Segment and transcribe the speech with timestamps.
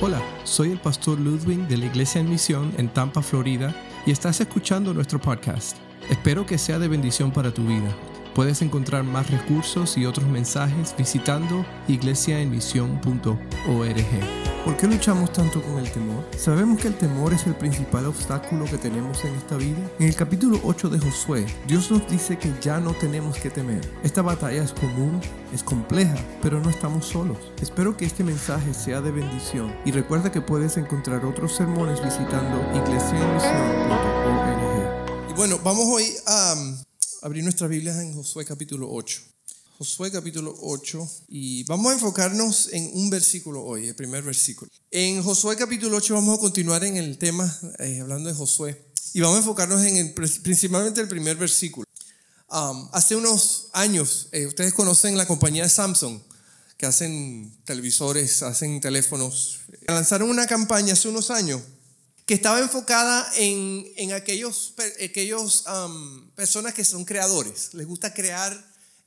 [0.00, 3.74] Hola, soy el pastor Ludwig de la Iglesia en Misión en Tampa, Florida,
[4.06, 5.76] y estás escuchando nuestro podcast.
[6.08, 7.92] Espero que sea de bendición para tu vida.
[8.38, 13.36] Puedes encontrar más recursos y otros mensajes visitando iglesiaenmisión.org.
[14.64, 16.24] ¿Por qué luchamos tanto con el temor?
[16.36, 19.80] Sabemos que el temor es el principal obstáculo que tenemos en esta vida.
[19.98, 23.80] En el capítulo 8 de Josué, Dios nos dice que ya no tenemos que temer.
[24.04, 25.20] Esta batalla es común,
[25.52, 27.38] es compleja, pero no estamos solos.
[27.60, 32.60] Espero que este mensaje sea de bendición y recuerda que puedes encontrar otros sermones visitando
[32.86, 35.28] iglesiaenmisión.org.
[35.28, 36.87] Y bueno, vamos hoy a um,
[37.22, 39.20] abrir nuestras Biblias en Josué capítulo 8.
[39.78, 44.70] Josué capítulo 8 y vamos a enfocarnos en un versículo hoy, el primer versículo.
[44.90, 49.20] En Josué capítulo 8 vamos a continuar en el tema, eh, hablando de Josué, y
[49.20, 51.86] vamos a enfocarnos en el, principalmente el primer versículo.
[52.50, 56.20] Um, hace unos años, eh, ustedes conocen la compañía Samsung,
[56.76, 59.60] que hacen televisores, hacen teléfonos.
[59.86, 61.60] Lanzaron una campaña hace unos años
[62.28, 65.64] que estaba enfocada en, en aquellos, aquellos
[66.36, 68.52] personas que son creadores, les gusta crear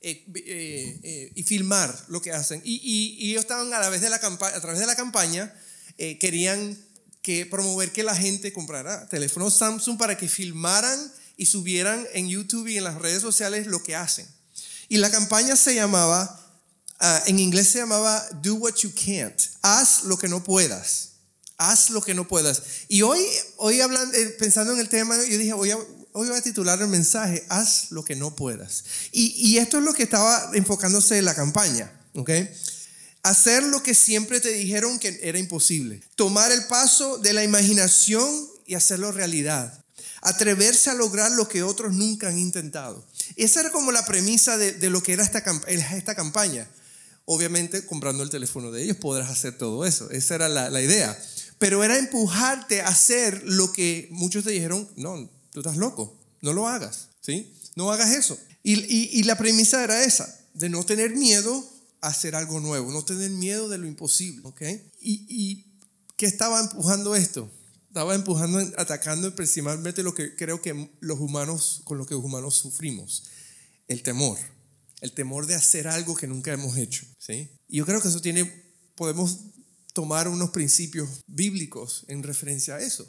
[0.00, 2.60] eh, eh, eh, y filmar lo que hacen.
[2.64, 5.54] Y, ellos estaban a través de la, campaña, a través de la campaña,
[5.96, 6.76] querían
[7.22, 10.98] que promover que la gente comprara teléfonos Samsung para que filmaran
[11.36, 14.26] y subieran en YouTube y en las redes sociales lo que hacen.
[14.88, 16.44] Y la campaña se llamaba,
[16.98, 21.11] ah, en inglés se llamaba Do What You Can't, haz lo que no puedas.
[21.70, 22.60] Haz lo que no puedas.
[22.88, 23.20] Y hoy,
[23.56, 26.88] hoy hablando, pensando en el tema, yo dije, voy a, hoy voy a titular el
[26.88, 28.82] mensaje, haz lo que no puedas.
[29.12, 32.30] Y, esto es lo que estaba enfocándose en la campaña, ¿ok?
[33.22, 36.02] Hacer lo que siempre te dijeron que era imposible.
[36.16, 38.28] Tomar el paso de la imaginación
[38.66, 39.84] y hacerlo realidad.
[40.20, 43.06] Atreverse a lograr lo que otros nunca han intentado.
[43.36, 46.68] Esa era como la premisa de, lo que era esta, esta campaña.
[47.24, 50.10] Obviamente, comprando el teléfono de ellos podrás hacer todo eso.
[50.10, 51.16] Esa era la idea.
[51.62, 56.52] Pero era empujarte a hacer lo que muchos te dijeron, no, tú estás loco, no
[56.52, 57.54] lo hagas, ¿sí?
[57.76, 58.36] No hagas eso.
[58.64, 61.64] Y, la premisa era esa, de no tener miedo
[62.00, 64.60] a hacer algo nuevo, no tener miedo de lo imposible, ¿ok?
[65.00, 65.78] ¿Y, y
[66.16, 67.48] qué estaba empujando esto?
[67.86, 72.56] Estaba empujando, atacando principalmente lo que creo que los humanos, con lo que los humanos
[72.56, 73.22] sufrimos,
[73.86, 74.36] el temor,
[75.00, 77.48] el temor de hacer algo que nunca hemos hecho, ¿sí?
[77.68, 78.50] Y yo creo que eso tiene,
[78.96, 79.52] podemos
[79.92, 83.06] tomar unos principios bíblicos en referencia a eso.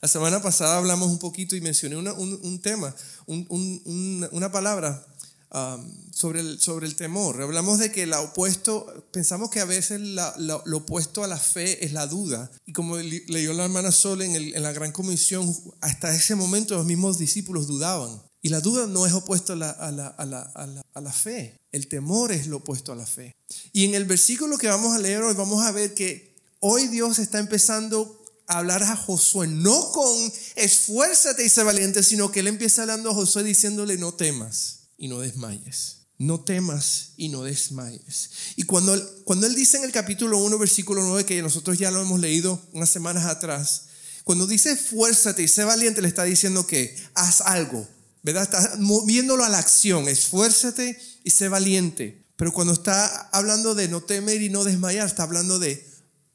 [0.00, 2.94] La semana pasada hablamos un poquito y mencioné un, tema,
[3.26, 5.04] una palabra
[5.50, 7.42] um, sobre, el, sobre el temor.
[7.42, 11.92] Hablamos de que el opuesto, pensamos que a veces lo opuesto a la fe es
[11.92, 12.50] la duda.
[12.66, 16.86] Y como leyó la hermana Sol en, en la Gran Comisión, hasta ese momento los
[16.86, 18.22] mismos discípulos dudaban.
[18.42, 21.56] Y la duda no es opuesto a la, a, la, a, la, a, la, fe.
[21.72, 23.32] El temor es lo opuesto a la fe.
[23.72, 27.18] Y en el versículo que vamos a leer hoy vamos a ver que hoy Dios
[27.18, 32.82] está empezando hablar a Josué, no con esfuérzate y sé valiente, sino que él empieza
[32.82, 35.96] hablando a Josué diciéndole no temas y no desmayes.
[36.18, 38.30] No temas y no desmayes.
[38.56, 42.00] Y cuando, cuando él dice en el capítulo 1, versículo 9, que nosotros ya lo
[42.00, 43.88] hemos leído unas semanas atrás,
[44.24, 47.86] cuando dice esfuérzate y sé valiente, le está diciendo que haz algo,
[48.26, 48.42] ¿verdad?
[48.42, 52.26] Está moviéndolo a la acción, esfuérzate y sé valiente.
[52.36, 55.82] Pero cuando está hablando de no temer y no desmayar, está hablando de,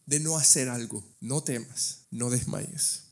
[0.08, 1.06] de no hacer algo.
[1.20, 3.04] No temas no desmayes.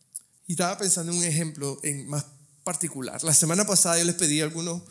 [0.45, 2.25] Y estaba pensando en un ejemplo en más
[2.63, 3.23] particular.
[3.23, 4.83] La semana pasada yo les pedí a algunos,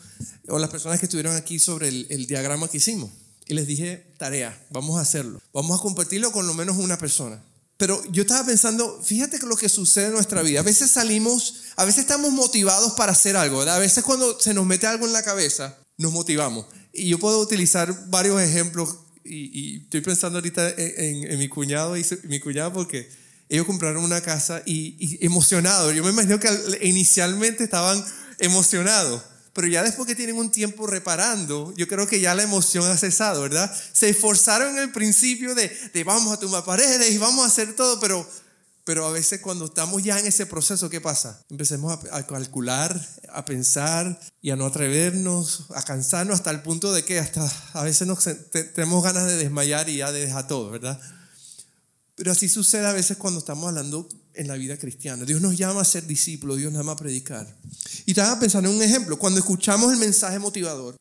[0.47, 3.11] o las personas que estuvieron aquí, sobre el, diagrama que hicimos.
[3.47, 5.41] Y les dije, tarea, vamos a hacerlo.
[5.53, 7.41] Vamos a compartirlo con lo menos una persona.
[7.79, 10.59] Pero yo estaba pensando, fíjate lo que sucede en nuestra vida.
[10.59, 13.61] A veces salimos, a veces estamos motivados para hacer algo.
[13.61, 16.65] A veces cuando se nos mete algo en la cabeza, nos motivamos.
[16.91, 18.97] Y yo puedo utilizar varios ejemplos.
[19.23, 23.09] Y, estoy pensando ahorita en, mi cuñado y mi cuñada porque
[23.47, 25.95] ellos compraron una casa y, emocionados.
[25.95, 26.49] Yo me imagino que
[26.81, 28.03] inicialmente estaban
[28.39, 29.21] emocionados,
[29.53, 32.97] pero ya después que tienen un tiempo reparando, yo creo que ya la emoción ha
[32.97, 33.73] cesado, ¿verdad?
[33.93, 37.75] Se esforzaron en el principio de, de vamos a tumbar paredes y vamos a hacer
[37.75, 38.27] todo, pero,
[38.85, 41.43] pero a veces cuando estamos ya en ese proceso, ¿qué pasa?
[41.49, 42.99] Empecemos a, calcular,
[43.31, 47.83] a pensar y a no atrevernos, a cansarnos hasta el punto de que hasta a
[47.83, 48.23] veces nos,
[48.73, 50.99] tenemos ganas de desmayar y ya de dejar todo, ¿verdad?
[52.15, 54.09] Pero así sucede a veces cuando estamos hablando
[54.39, 55.25] en la vida cristiana.
[55.25, 57.45] Dios nos llama a ser discípulos, Dios nos llama a predicar.
[58.05, 60.95] Y estaba pensando en un ejemplo, cuando escuchamos el mensaje motivador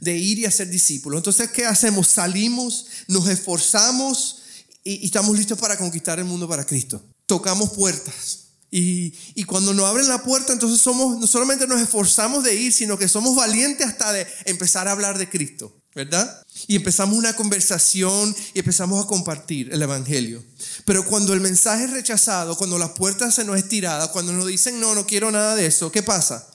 [0.00, 2.06] de ir y a ser discípulos, entonces ¿qué hacemos?
[2.06, 4.42] Salimos, nos esforzamos
[4.84, 7.02] y, estamos listos para conquistar el mundo para Cristo.
[7.26, 8.44] Tocamos puertas.
[8.70, 12.72] Y, y, cuando nos abren la puerta, entonces somos, no solamente nos esforzamos de ir,
[12.72, 15.76] sino que somos valientes hasta de empezar a hablar de Cristo.
[15.96, 16.46] ¿Verdad?
[16.66, 20.44] Y empezamos una conversación y empezamos a compartir el Evangelio.
[20.84, 24.78] Pero cuando el mensaje es rechazado, cuando las puertas se nos estiradas, cuando nos dicen
[24.78, 26.46] no, no quiero nada de eso, ¿qué pasa?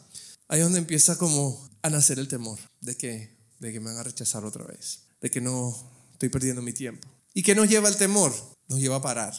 [0.47, 3.97] Ahí es donde empieza como a nacer el temor de que, de que me van
[3.97, 5.75] a rechazar otra vez, de que no
[6.13, 7.09] estoy perdiendo mi tiempo.
[7.33, 8.31] ¿Y qué nos lleva el temor?
[8.67, 9.33] Nos lleva a parar,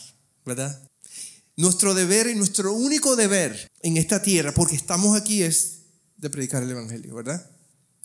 [0.44, 0.82] ¿verdad?
[1.55, 5.82] Nuestro deber y nuestro único deber en esta tierra, porque estamos aquí, es
[6.16, 7.48] de predicar el Evangelio, ¿verdad?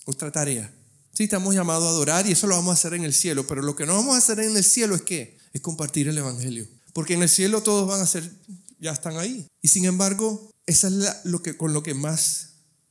[0.06, 0.77] Nuestra tarea.
[1.18, 3.64] Sí, estamos llamados a adorar y eso lo vamos a hacer en el cielo, pero
[3.64, 5.36] lo que no vamos a hacer en el cielo es qué?
[5.52, 6.68] Es compartir el Evangelio.
[6.94, 8.32] Porque en el cielo todos van a ser,
[8.80, 9.48] ya están ahí.
[9.64, 10.94] Y sin embargo, eso es
[11.24, 12.50] lo que, con lo que más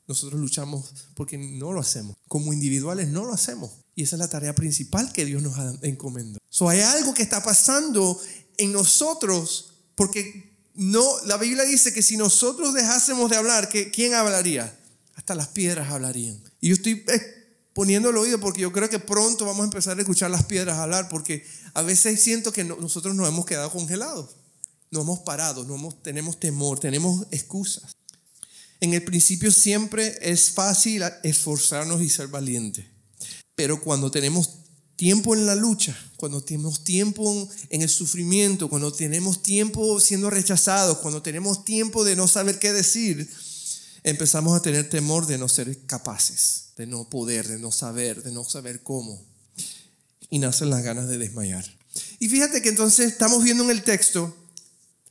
[0.09, 2.17] nosotros luchamos porque no lo hacemos.
[2.27, 3.71] Como individuales no lo hacemos.
[3.95, 6.41] Y esa es la tarea principal que Dios nos ha encomendado.
[6.51, 8.21] So, hay algo que está pasando
[8.57, 14.77] en nosotros porque no, la Biblia dice que si nosotros dejásemos de hablar, ¿quién hablaría?
[15.15, 16.43] Hasta las piedras hablarían.
[16.61, 17.05] Y yo estoy
[17.77, 20.79] poniendo el oído porque yo creo que pronto vamos a empezar a escuchar las piedras
[20.79, 24.31] hablar porque a veces siento que nosotros nos hemos quedado congelados,
[24.91, 27.95] no hemos parado, no tenemos temor, tenemos excusas.
[28.81, 32.87] En el principio siempre es fácil esforzarnos y ser valientes,
[33.55, 34.61] pero cuando tenemos
[34.97, 40.97] tiempo en la lucha, cuando tenemos tiempo en el sufrimiento, cuando tenemos tiempo siendo rechazados,
[40.97, 43.31] cuando tenemos tiempo de no saber qué decir,
[44.07, 48.31] empezamos a tener temor de no ser capaces, de no poder, de no saber, de
[48.31, 49.21] no saber cómo.
[50.31, 51.65] Y nacen las ganas de desmayar.
[52.21, 54.35] Y fíjate que entonces estamos viendo en el texto,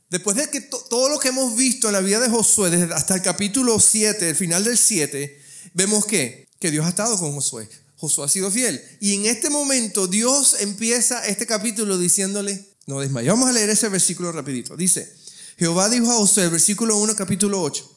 [0.08, 3.14] después de que todo lo que hemos visto en la vida de Josué, desde hasta
[3.14, 5.42] el capítulo 7, el final del 7,
[5.74, 7.68] vemos que, que Dios ha estado con Josué.
[7.96, 8.82] Josué ha sido fiel.
[9.00, 13.30] Y en este momento Dios empieza este capítulo diciéndole, no desmayes.
[13.30, 14.74] Vamos a leer ese versículo rapidito.
[14.74, 15.12] Dice,
[15.58, 17.95] Jehová dijo a Josué, versículo 1, capítulo 8.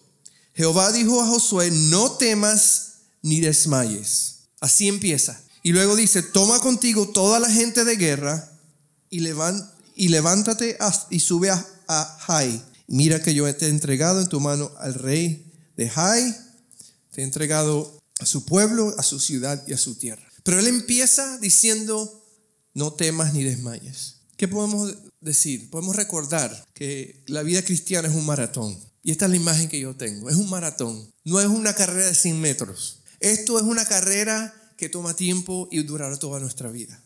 [0.60, 4.40] Jehová dijo a Josué, no temas ni desmayes.
[4.60, 5.42] Así empieza.
[5.64, 8.52] Y luego dice, toma contigo toda la gente de guerra
[9.10, 10.78] y, levántate
[11.10, 12.62] y sube a, a Jai.
[12.88, 16.36] Mira que yo te he entregado en tu mano al rey de Jai.
[17.12, 20.30] Te he entregado a su pueblo, a su ciudad y a su tierra.
[20.44, 22.22] Pero él empieza diciendo,
[22.74, 24.16] no temas ni desmayes.
[24.36, 25.70] ¿Qué podemos decir?
[25.70, 28.89] Podemos recordar que la vida cristiana es un maratón.
[29.04, 30.30] Y esta es la imagen que yo tengo.
[30.30, 31.12] Es un maratón.
[31.24, 33.02] No es una carrera de 100 metros.
[33.20, 37.02] Esto es una carrera que toma tiempo y durará toda nuestra vida.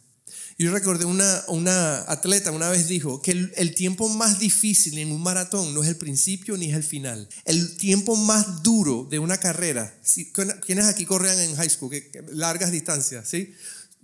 [0.58, 5.22] Yo recordé una, una atleta una vez dijo que el, tiempo más difícil en un
[5.22, 7.28] maratón no es el principio ni es el final.
[7.46, 11.92] El tiempo más duro de una carrera, si, quienes aquí corren en high school,
[12.32, 13.54] largas distancias, ¿sí?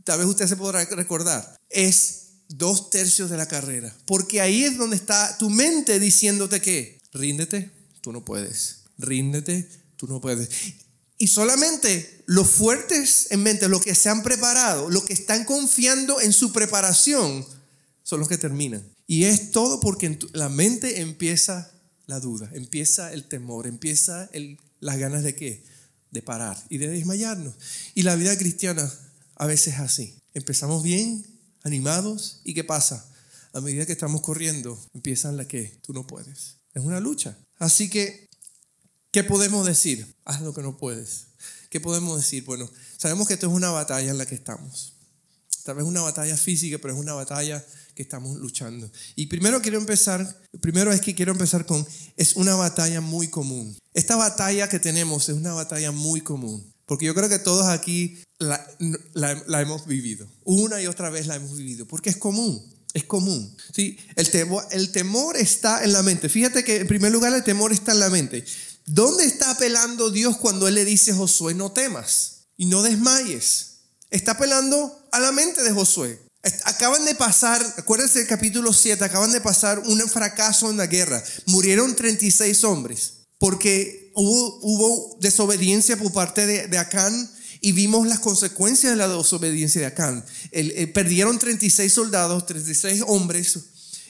[0.03, 3.95] Tal vez usted se podrá recordar, es dos tercios de la carrera.
[4.07, 7.71] Porque ahí es donde está tu mente diciéndote que, ríndete,
[8.09, 8.85] tú no puedes.
[8.97, 10.49] Ríndete, tú no puedes.
[11.19, 16.19] Y solamente los fuertes en mente, los que se han preparado, los que están confiando
[16.19, 17.45] en su preparación,
[18.01, 18.83] son los que terminan.
[19.05, 21.71] Y es todo porque en la mente empieza
[22.07, 24.27] la duda, empieza el temor, empieza
[24.79, 25.63] las ganas de qué?
[26.09, 27.53] De parar y de desmayarnos.
[27.93, 28.91] Y la vida cristiana
[29.35, 30.17] a veces es así.
[30.33, 31.23] Empezamos bien,
[31.61, 33.07] animados, ¿y qué pasa?
[33.53, 36.55] A medida que estamos corriendo, empiezan la que tú no puedes.
[36.73, 37.37] Es una lucha.
[37.59, 38.29] Así que
[39.11, 40.15] ¿Qué podemos decir?
[40.23, 41.27] Haz lo que no puedes.
[41.69, 42.43] ¿Qué podemos decir?
[42.45, 44.93] Bueno, sabemos que esto es una batalla en la que estamos.
[45.63, 47.65] Tal vez una batalla física, pero es una batalla
[47.95, 48.89] que estamos luchando.
[49.15, 51.85] Y primero quiero empezar, primero es que quiero empezar con,
[52.17, 53.75] es una batalla muy común.
[53.93, 56.71] Esta batalla que tenemos es una batalla muy común.
[56.85, 58.65] Porque yo creo que todos aquí la,
[59.13, 60.27] la, hemos vivido.
[60.43, 61.87] Una y otra vez la hemos vivido.
[61.87, 62.63] Porque es común.
[62.93, 63.55] Es común.
[63.73, 63.97] ¿sí?
[64.15, 64.31] El,
[64.91, 66.29] temor, está en la mente.
[66.29, 68.43] Fíjate que en primer lugar el temor está en la mente.
[68.85, 73.77] ¿Dónde está apelando Dios cuando Él le dice Josué, no temas y no desmayes?
[74.09, 76.19] Está apelando a la mente de Josué.
[76.63, 81.21] Acaban de pasar, acuérdense del capítulo 7, acaban de pasar un fracaso en la guerra.
[81.45, 87.29] Murieron 36 hombres porque hubo, hubo desobediencia por parte de, Acán
[87.61, 90.25] y vimos las consecuencias de la desobediencia de Acán.
[90.93, 93.59] perdieron 36 soldados, 36 hombres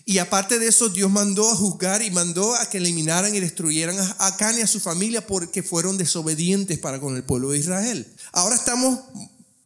[0.10, 3.96] y aparte de eso, Dios mandó a juzgar y mandó a que eliminaran y destruyeran
[4.00, 8.12] a Acán y a su familia porque fueron desobedientes para con el pueblo de Israel.
[8.32, 9.02] Ahora estamos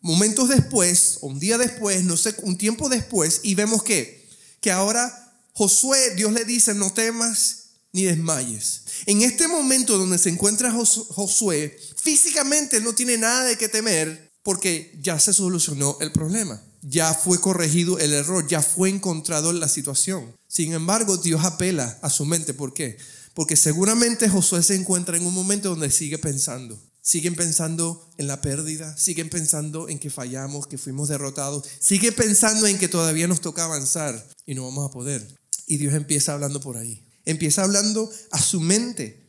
[0.01, 4.27] momentos después, un día después, no sé, un tiempo después, y vemos que,
[4.59, 7.62] que ahora Josué, Dios le dice, no temas
[7.93, 8.81] ni desmayes.
[9.05, 14.93] En este momento donde se encuentra Josué, físicamente no tiene nada de qué temer porque
[15.01, 19.67] ya se solucionó el problema ya fue corregido el error, ya fue encontrado en la
[19.67, 20.35] situación.
[20.47, 22.53] Sin embargo, Dios apela a su mente.
[22.53, 22.97] ¿Por qué?
[23.33, 28.41] Porque seguramente Josué se encuentra en un momento donde sigue pensando, siguen pensando en la
[28.41, 33.41] pérdida, siguen pensando en que fallamos, que fuimos derrotados, siguen pensando en que todavía nos
[33.41, 35.25] toca avanzar y no vamos a poder.
[35.65, 37.03] Y Dios empieza hablando por ahí.
[37.25, 39.23] Empieza hablando a su mente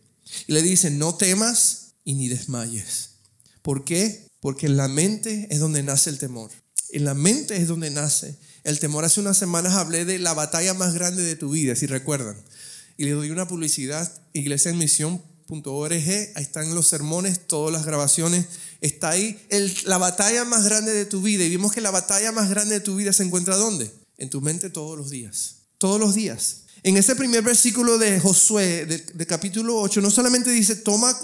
[0.47, 3.11] y le dice, no temas y ni desmayes.
[3.63, 4.29] ¿Por qué?
[4.41, 6.51] Porque en la mente es donde nace el temor.
[6.91, 9.05] En la mente es donde nace el temor.
[9.05, 12.37] Hace unas semanas hablé de la batalla más grande de tu vida, si recuerdan.
[12.97, 18.47] Y le doy una publicidad, iglesia en misión.org, ahí están los sermones, todas las grabaciones.
[18.81, 19.41] Está ahí
[19.87, 21.45] la batalla más grande de tu vida.
[21.45, 23.91] Y vimos que la batalla más grande de tu vida se encuentra ¿dónde?
[24.19, 25.57] En tu mente todos los días.
[25.79, 26.64] Todos los días.
[26.85, 31.19] En ese primer versículo de Josué, de, capítulo 8, no solamente dice, toma,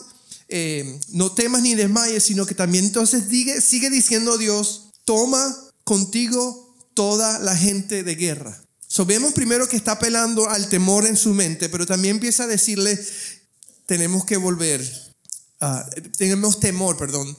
[0.49, 6.75] eh, no temas ni desmayes, sino que también entonces sigue, sigue diciendo Dios, toma contigo
[6.95, 8.59] toda la gente de guerra.
[8.87, 12.47] So, vemos primero que está apelando al temor en su mente, pero también empieza a
[12.47, 12.99] decirle,
[13.85, 14.83] tenemos que volver,
[16.17, 17.37] tenemos temor, perdón,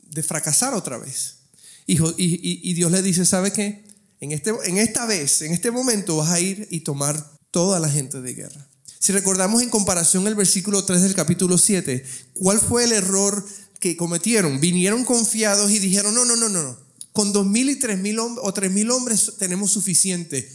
[0.00, 1.40] de fracasar otra vez.
[1.86, 3.84] Y, y, y Dios le dice, ¿sabe qué?
[4.18, 7.88] En, este, en esta vez, en este momento vas a ir y tomar toda la
[7.88, 8.68] gente de guerra.
[8.98, 12.04] Si recordamos en comparación el versículo 3 del capítulo 7,
[12.34, 13.44] ¿cuál fue el error
[13.78, 14.60] que cometieron?
[14.60, 16.78] Vinieron confiados y dijeron, no, no, no, no,
[17.12, 20.50] con dos mil y tres mil o tres mil hombres tenemos suficiente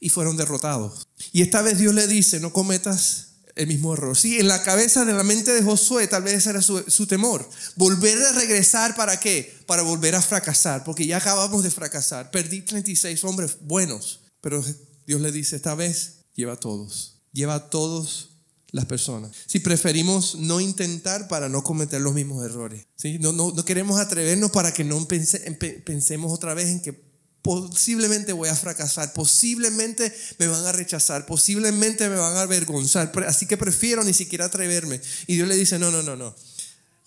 [0.00, 1.06] y fueron derrotados.
[1.32, 4.16] Y esta vez Dios le dice, no cometas el mismo error.
[4.16, 7.48] Sí, en la cabeza de la mente de Josué tal vez era su, su, temor.
[7.74, 9.58] Volver a regresar para qué?
[9.66, 12.30] Para volver a fracasar, porque ya acabamos de fracasar.
[12.30, 14.64] Perdí 36 hombres buenos, pero
[15.06, 18.30] Dios le dice, esta vez lleva a todos, lleva a todos
[18.70, 19.32] las personas.
[19.46, 22.86] Si preferimos no intentar para no cometer los mismos errores.
[22.94, 23.18] ¿sí?
[23.18, 27.08] No, no, no queremos atrevernos para que no pensemos otra vez en que
[27.42, 33.10] posiblemente voy a fracasar, posiblemente me van a rechazar, posiblemente me van a avergonzar.
[33.26, 35.00] Así que prefiero ni siquiera atreverme.
[35.26, 36.36] Y Dios le dice, no, no, no, no.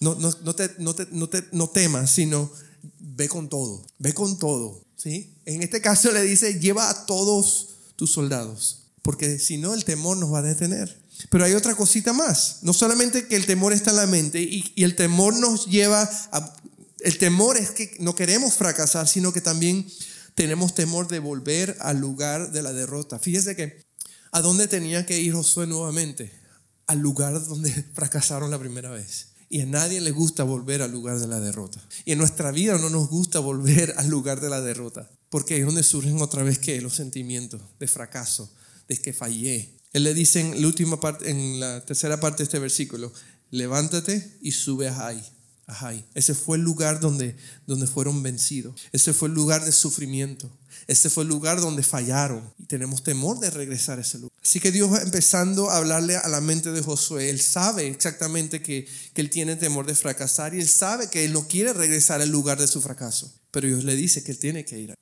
[0.01, 2.51] No, no, no, te, no, te, no, te, no temas, sino
[2.99, 4.83] ve con todo, ve con todo.
[4.97, 5.37] ¿sí?
[5.45, 10.17] En este caso le dice, lleva a todos tus soldados porque si no el temor
[10.17, 11.01] nos va a detener.
[11.29, 14.73] Pero hay otra cosita más, no solamente que el temor está en la mente y,
[14.83, 16.55] el temor nos lleva a...
[16.99, 19.87] El temor es que no queremos fracasar, sino que también
[20.35, 23.17] tenemos temor de volver al lugar de la derrota.
[23.17, 23.83] Fíjese que
[24.31, 26.31] a dónde tenía que ir Josué nuevamente,
[26.87, 29.29] al lugar donde fracasaron la primera vez.
[29.49, 31.81] Y a nadie le gusta volver al lugar de la derrota.
[32.05, 35.65] Y en nuestra vida no nos gusta volver al lugar de la derrota, porque es
[35.65, 38.49] donde surgen otra vez que los sentimientos de fracaso,
[38.91, 39.77] es que fallé.
[39.93, 43.11] Él le dice en la última parte, en la tercera parte de este versículo,
[43.49, 45.23] levántate y sube a Jai.
[46.13, 48.75] Ese fue el lugar donde, donde fueron vencidos.
[48.91, 50.51] Ese fue el lugar de sufrimiento.
[50.87, 52.53] Ese fue el lugar donde fallaron.
[52.59, 54.31] Y tenemos temor de regresar a ese lugar.
[54.43, 57.29] Así que Dios empezando a hablarle a la mente de Josué.
[57.29, 61.31] Él sabe exactamente que, que él tiene temor de fracasar y él sabe que él
[61.31, 63.33] no quiere regresar al lugar de su fracaso.
[63.51, 64.93] Pero Dios le dice que él tiene que ir.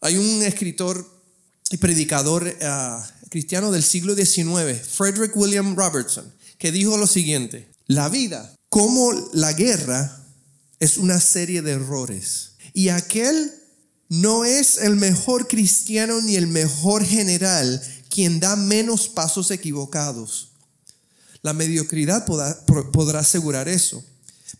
[0.00, 1.15] Hay un escritor
[1.70, 2.96] y predicador eh,
[3.28, 9.52] cristiano del siglo XIX, Frederick William Robertson, que dijo lo siguiente, la vida, como la
[9.52, 10.24] guerra,
[10.78, 12.52] es una serie de errores.
[12.72, 13.52] Y aquel
[14.08, 20.52] no es el mejor cristiano ni el mejor general quien da menos pasos equivocados.
[21.42, 24.04] La mediocridad podrá, podrá asegurar eso.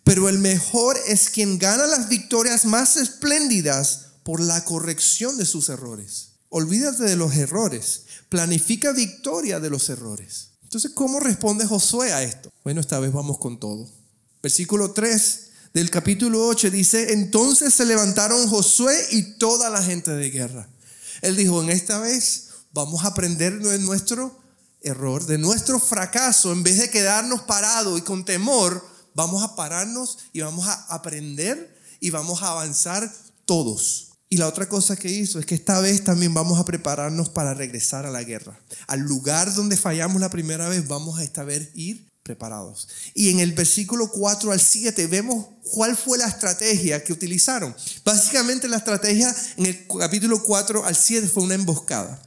[0.05, 5.69] Pero el mejor es quien gana las victorias más espléndidas por la corrección de sus
[5.69, 6.36] errores.
[6.57, 8.05] Olvídate de los errores.
[8.31, 10.53] Planifica victoria de los errores.
[10.63, 12.51] Entonces, ¿cómo responde Josué a esto?
[12.65, 13.87] Bueno, esta vez vamos con todo.
[14.43, 20.31] Versículo 3 del capítulo 8 dice, entonces se levantaron Josué y toda la gente de
[20.31, 20.67] guerra.
[21.21, 24.41] Él dijo, en esta vez vamos a aprender de nuestro
[24.81, 28.83] error, de nuestro fracaso, en vez de quedarnos parados y con temor,
[29.15, 33.13] vamos a pararnos y vamos a aprender y vamos a avanzar
[33.45, 34.06] todos.
[34.29, 37.55] Y la otra cosa que hizo es que esta vez también vamos a prepararnos para
[37.55, 38.59] regresar a la guerra.
[38.89, 42.89] Al lugar donde fallamos la primera vez, vamos a esta vez ir preparados.
[43.15, 47.75] Y en el versículo 4 al 7 vemos cuál fue la estrategia que utilizaron.
[48.05, 52.21] Básicamente la estrategia en el capítulo 4 al 7 fue una emboscada.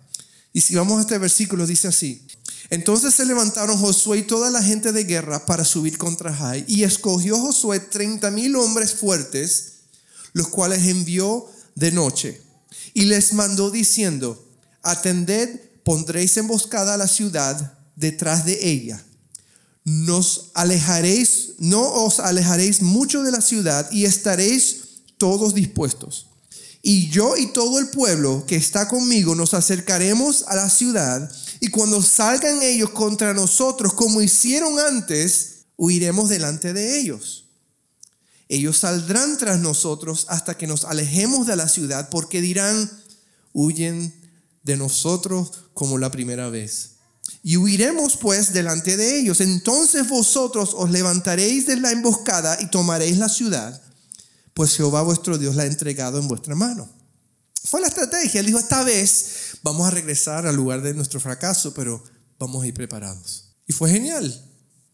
[0.54, 2.26] Y si vamos a este versículo, dice así.
[2.70, 6.64] Entonces se levantaron Josué y toda la gente de guerra para subir contra Jai.
[6.68, 9.74] Y escogió Josué 30 mil hombres fuertes,
[10.34, 11.46] los cuales envió
[11.80, 12.42] de noche.
[12.94, 14.46] Y les mandó diciendo,
[14.84, 19.04] atended, pondréis emboscada a la ciudad detrás de ella.
[19.84, 24.82] Nos alejaréis, no os alejaréis mucho de la ciudad y estaréis
[25.18, 26.28] todos dispuestos.
[26.82, 31.68] Y yo y todo el pueblo que está conmigo nos acercaremos a la ciudad y
[31.70, 37.49] cuando salgan ellos contra nosotros como hicieron antes, huiremos delante de ellos.
[38.50, 42.92] Ellos saldrán tras nosotros hasta que nos alejemos de la ciudad, porque dirán,
[43.54, 44.14] huyen
[44.64, 46.96] de nosotros como la primera vez.
[47.44, 49.40] Y huiremos pues delante de ellos.
[49.40, 53.82] Entonces vosotros os levantaréis de la emboscada y tomaréis la ciudad,
[54.56, 56.90] pues Jehová vuestro Dios la ha entregado en vuestra mano.
[57.64, 58.40] Fue la estrategia.
[58.40, 62.04] Él dijo, esta vez vamos a regresar al lugar de nuestro fracaso, pero
[62.40, 63.56] vamos a ir preparados.
[63.68, 64.44] Y fue genial,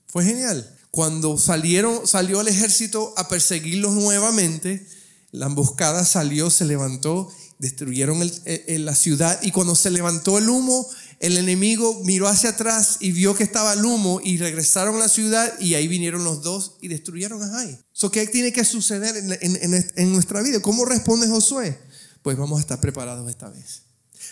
[0.08, 0.75] fue genial.
[0.96, 4.88] Cuando salieron, salió el ejército a perseguirlos nuevamente,
[5.32, 10.88] la emboscada salió, se levantó, destruyeron la ciudad y cuando se levantó el humo,
[11.20, 15.10] el enemigo miró hacia atrás y vio que estaba el humo y regresaron a la
[15.10, 17.78] ciudad y ahí vinieron los dos y destruyeron a Jai.
[17.92, 20.62] So, ¿Qué tiene que suceder en nuestra vida?
[20.62, 21.78] ¿Cómo responde Josué?
[22.22, 23.82] Pues vamos a estar preparados esta vez.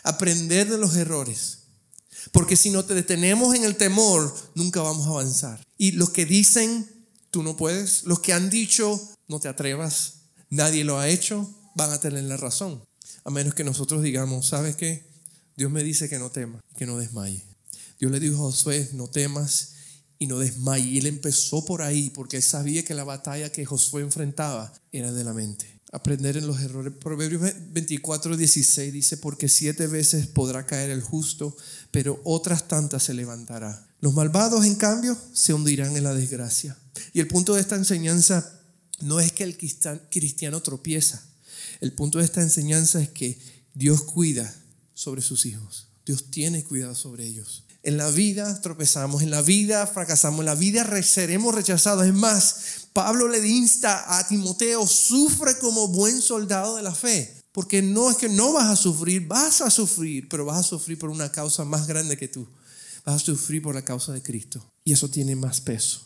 [0.04, 1.63] Aprender de los errores
[2.34, 5.64] porque si no te detenemos en el temor, nunca vamos a avanzar.
[5.78, 6.90] Y los que dicen,
[7.30, 10.16] tú no puedes, los que han dicho, no te atrevas,
[10.50, 12.84] nadie lo ha hecho, van a tener la razón.
[13.24, 15.06] A menos que nosotros digamos, ¿sabes qué?
[15.56, 17.44] Dios me dice que no temas, que no desmaye.
[18.00, 19.74] Dios le dijo a Josué, no temas
[20.18, 20.90] y no desmaye.
[20.90, 25.12] Y él empezó por ahí porque él sabía que la batalla que Josué enfrentaba era
[25.12, 26.92] de la mente aprender en los errores.
[27.00, 31.56] Proverbios 24, 16 dice, porque siete veces podrá caer el justo,
[31.92, 33.88] pero otras tantas se levantará.
[34.02, 36.78] Los malvados, en cambio, se hundirán en la desgracia.
[37.14, 38.60] Y el punto de esta enseñanza
[39.02, 41.24] no es que el cristiano tropieza.
[41.80, 43.40] El punto de esta enseñanza es que
[43.76, 44.54] Dios cuida
[44.96, 45.88] sobre sus hijos.
[46.06, 47.66] Dios tiene cuidado sobre ellos.
[47.84, 52.06] En la vida tropezamos, en la vida fracasamos, en la vida seremos rechazados.
[52.08, 57.44] Es más, Pablo le insta a Timoteo, sufre como buen soldado de la fe.
[57.52, 60.98] Porque no es que no vas a sufrir, vas a sufrir, pero vas a sufrir
[60.98, 62.48] por una causa más grande que tú.
[63.06, 64.66] Vas a sufrir por la causa de Cristo.
[64.84, 66.02] Y eso tiene más peso.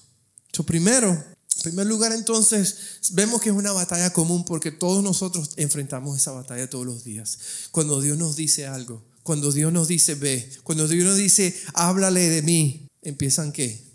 [0.52, 5.52] So, primero, en primer lugar, entonces, vemos que es una batalla común porque todos nosotros
[5.56, 7.40] enfrentamos esa batalla todos los días.
[7.72, 12.30] Cuando Dios nos dice algo, cuando Dios nos dice ve, cuando Dios nos dice háblale
[12.30, 13.86] de mí, empiezan qué?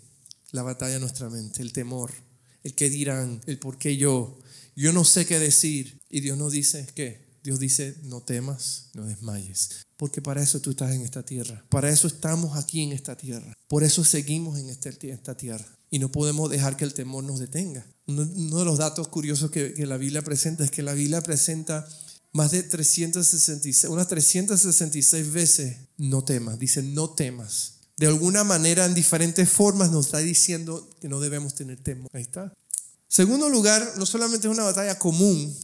[0.51, 2.11] La batalla en nuestra mente, el temor,
[2.63, 4.39] el qué dirán, el por qué yo.
[4.75, 6.01] Yo no sé qué decir.
[6.09, 7.23] Y Dios nos dice qué?
[7.43, 9.85] Dios dice no temas, no desmayes.
[9.97, 11.65] Porque para eso tú estás en esta tierra.
[11.69, 13.53] Para eso estamos aquí en esta tierra.
[13.67, 15.65] Por eso seguimos en este, esta tierra.
[15.89, 17.85] Y no podemos dejar que el temor nos detenga.
[18.07, 18.25] Uno
[18.59, 21.87] de los datos curiosos que, que la Biblia presenta es que la Biblia presenta
[22.33, 27.72] más de 366, unas 366 veces, no temas, dice no temas.
[27.97, 32.09] De alguna manera, en diferentes formas, nos está diciendo que no debemos tener temor.
[32.13, 32.53] Ahí está.
[33.07, 35.55] Segundo lugar, no solamente es una batalla común,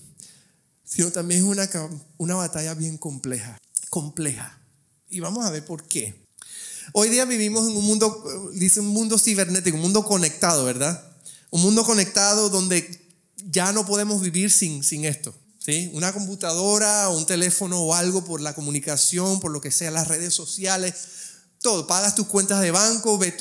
[0.83, 1.67] sino también es una,
[2.17, 3.57] una batalla bien compleja.
[3.89, 4.59] Compleja.
[5.09, 6.27] Y vamos a ver por qué.
[6.93, 11.03] Hoy día vivimos en un mundo, dice un mundo cibernético, un mundo conectado, ¿verdad?
[11.51, 15.33] Un mundo conectado donde ya no podemos vivir sin, sin esto.
[15.93, 20.33] Una computadora, un teléfono o algo por la comunicación, por lo que sea, las redes
[20.33, 20.95] sociales,
[21.61, 21.87] todo.
[21.87, 23.35] Pagas tus cuentas de banco, ves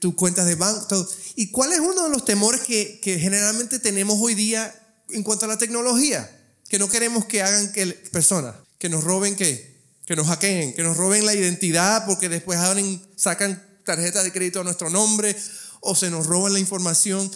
[0.00, 1.08] tus cuentas de banco, todo.
[1.34, 4.74] ¿Y cuál es uno de los temores que, generalmente tenemos hoy día
[5.10, 6.30] en cuanto a la tecnología?
[6.68, 10.82] Que no queremos que hagan que personas, que nos roben qué, que nos hackeen, que
[10.82, 15.36] nos roben la identidad porque después abren, sacan tarjetas de crédito a nuestro nombre
[15.80, 17.30] o se nos roban la información.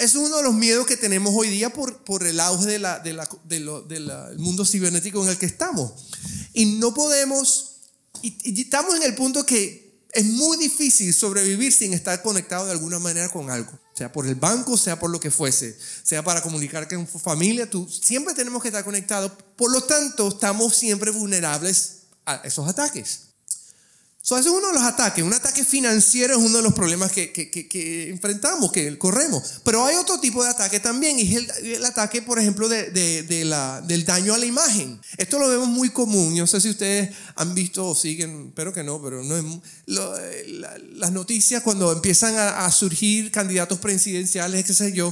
[0.00, 2.98] Es uno de los miedos que tenemos hoy día por, por el auge de la,
[2.98, 3.26] de la,
[3.86, 5.92] del mundo cibernético en el que estamos.
[6.52, 7.67] Y no podemos,
[8.22, 12.98] y, estamos en el punto que es muy difícil sobrevivir sin estar conectado de alguna
[12.98, 13.72] manera con algo.
[13.94, 17.88] Sea por el banco, sea por lo que fuese, sea para comunicar con familia, tú,
[17.88, 19.32] siempre tenemos que estar conectados.
[19.56, 23.27] Por lo tanto, estamos siempre vulnerables a esos ataques.
[24.28, 25.24] So, ese es uno de los ataques.
[25.24, 29.62] Un ataque financiero es uno de los problemas que, que, enfrentamos, que corremos.
[29.64, 33.44] Pero hay otro tipo de ataque también, y es el, ataque, por ejemplo, de, de,
[33.46, 35.00] la, del daño a la imagen.
[35.16, 36.34] Esto lo vemos muy común.
[36.34, 39.44] Yo no sé si ustedes han visto o siguen, espero que no, pero no es,
[39.86, 45.10] las noticias cuando empiezan a, a surgir candidatos presidenciales, qué sé yo,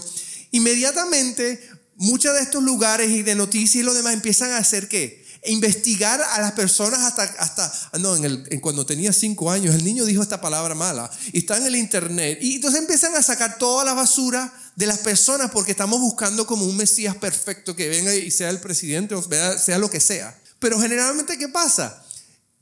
[0.50, 1.58] inmediatamente
[1.96, 5.24] muchos de estos lugares y de noticias y lo demás empiezan a hacer qué?
[5.46, 9.84] Investigar a las personas hasta, hasta ah, no, en el, cuando tenía cinco años, el
[9.84, 12.38] niño dijo esta palabra mala y está en el internet.
[12.40, 16.64] Y entonces empiezan a sacar toda la basura de las personas porque estamos buscando como
[16.64, 19.24] un Mesías perfecto que venga y sea el presidente o
[19.58, 20.38] sea lo que sea.
[20.58, 22.02] Pero generalmente, ¿qué pasa?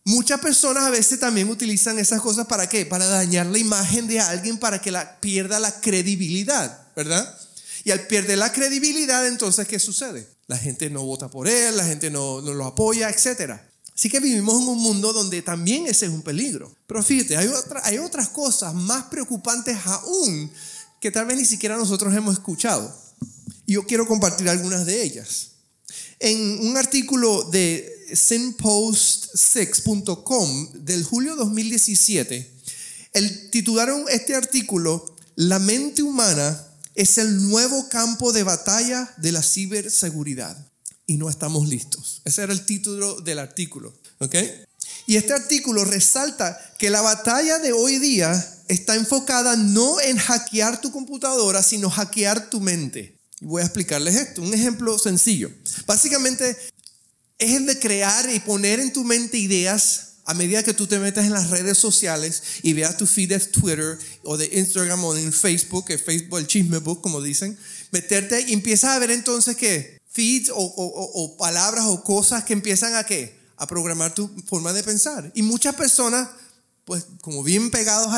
[0.05, 2.85] Muchas personas a veces también utilizan esas cosas para qué?
[2.85, 7.39] Para dañar la imagen de alguien para que la, pierda la credibilidad, ¿verdad?
[7.85, 10.34] Y al perder la credibilidad, entonces, ¿qué sucede?
[10.47, 13.53] La gente no vota por él, la gente no, lo apoya, etc.
[13.95, 16.75] Así que vivimos en un mundo donde también ese es un peligro.
[16.87, 17.51] Pero fíjate, hay,
[17.83, 20.51] hay otras cosas más preocupantes aún
[21.01, 22.95] que tal vez ni siquiera nosotros hemos escuchado.
[23.67, 25.49] Y yo quiero compartir algunas de ellas.
[26.19, 32.55] En un artículo de sinpost6.com del julio 2017,
[33.15, 39.43] el, titularon este artículo La mente humana es el nuevo campo de batalla de la
[39.43, 40.57] ciberseguridad
[41.07, 42.23] y no estamos listos.
[42.25, 43.95] Ese era el título del artículo.
[44.19, 44.37] ¿ok?
[45.07, 48.33] Y este artículo resalta que la batalla de hoy día
[48.69, 53.19] está enfocada no en hackear tu computadora, sino hackear tu mente.
[53.41, 55.51] Voy a explicarles esto, un ejemplo sencillo.
[55.87, 56.57] Básicamente
[57.39, 60.99] es el de crear y poner en tu mente ideas a medida que tú te
[60.99, 65.15] metes en las redes sociales y veas tu feed de Twitter o de Instagram o
[65.15, 67.59] de Facebook, Facebook, el chisme book, como dicen,
[67.91, 73.05] meterte y empiezas a ver entonces que feeds o, palabras o cosas que empiezan a
[73.05, 73.39] qué?
[73.57, 75.31] A programar tu forma de pensar.
[75.35, 76.29] Y muchas personas,
[76.85, 78.17] pues como bien pegados a,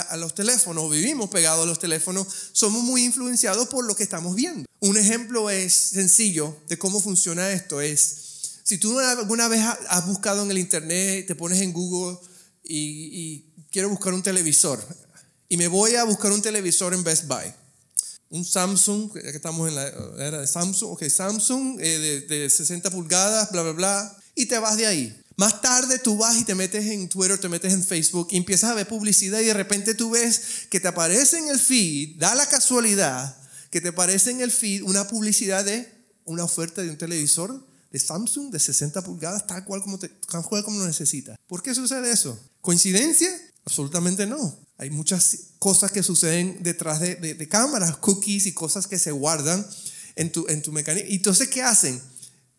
[0.00, 4.34] a los teléfonos, vivimos pegados a los teléfonos, somos muy influenciados por lo que estamos
[4.34, 4.66] viendo.
[4.80, 8.23] Un ejemplo es sencillo de cómo funciona esto, es
[8.64, 12.16] si tú alguna vez has buscado en el internet, te pones en Google
[12.64, 14.82] y, quiero buscar un televisor,
[15.48, 17.52] y me voy a buscar un televisor en Best Buy,
[18.30, 22.50] un Samsung, ya que estamos en la era de Samsung, ok, Samsung eh, de, de
[22.50, 25.20] 60 pulgadas, bla, bla, bla, y te vas de ahí.
[25.36, 28.70] Más tarde tú vas y te metes en Twitter, te metes en Facebook y empiezas
[28.70, 32.34] a ver publicidad y de repente tú ves que te aparece en el feed, da
[32.34, 33.36] la casualidad
[33.70, 35.92] que te aparece en el feed una publicidad de
[36.24, 40.44] una oferta de un televisor de Samsung de 60 pulgadas, tal cual como, te, tal
[40.44, 41.36] cual como lo necesitas.
[41.46, 42.36] ¿Por qué sucede eso?
[42.60, 43.30] ¿Coincidencia?
[43.64, 44.58] Absolutamente no.
[44.78, 49.64] Hay muchas cosas que suceden detrás de, de, cámaras, cookies y cosas que se guardan
[50.16, 51.08] en tu, en tu mecanismo.
[51.08, 52.02] ¿Y entonces qué hacen?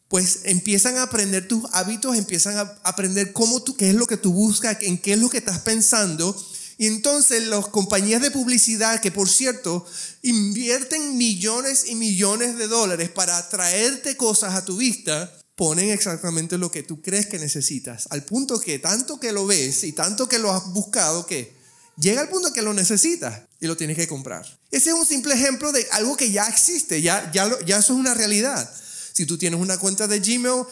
[0.07, 4.15] Pues empiezan a aprender tus hábitos, empiezan a aprender cómo tú, qué es lo que
[4.15, 6.33] tú buscas, en qué es lo que estás pensando
[6.77, 9.85] y entonces las compañías de publicidad, que por cierto
[10.21, 16.71] invierten millones y millones de dólares para traerte cosas a tu vista, ponen exactamente lo
[16.71, 18.07] que tú crees que necesitas.
[18.09, 21.53] Al punto que tanto que lo ves y tanto que lo has buscado, que
[21.97, 24.45] llega al punto que lo necesitas y lo tienes que comprar.
[24.69, 27.99] Ese es un simple ejemplo de algo que ya existe, ya, ya, ya eso es
[27.99, 28.69] una realidad.
[29.15, 30.65] Si tú tienes una cuenta de Gmail,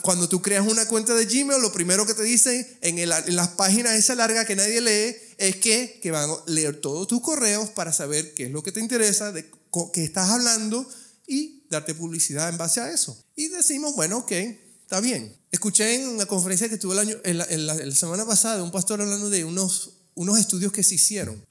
[0.00, 3.48] cuando tú creas una cuenta de Gmail, lo primero que te dicen en, en las
[3.48, 7.68] páginas esa larga que nadie lee es que, que van a leer todos tus correos
[7.68, 9.50] para saber qué es lo que te interesa, de
[9.92, 10.88] qué estás hablando
[11.26, 13.22] y darte publicidad en base a eso.
[13.34, 15.36] Y decimos, bueno, ok, está bien.
[15.50, 19.28] Escuché en una conferencia que tuve el año, en la, semana pasada un pastor hablando
[19.28, 21.44] de unos, unos estudios que se hicieron,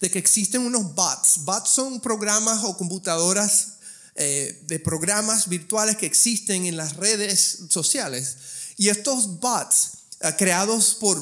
[0.00, 1.44] de que existen unos bots.
[1.44, 3.77] Bots son programas o computadoras
[4.18, 8.36] eh, de programas virtuales que existen en las redes sociales.
[8.76, 11.18] Y estos bots eh, creados por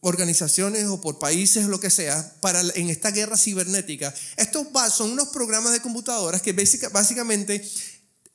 [0.00, 5.10] organizaciones o por países, lo que sea, para en esta guerra cibernética, estos bots son
[5.10, 6.52] unos programas de computadoras que
[6.92, 7.68] básicamente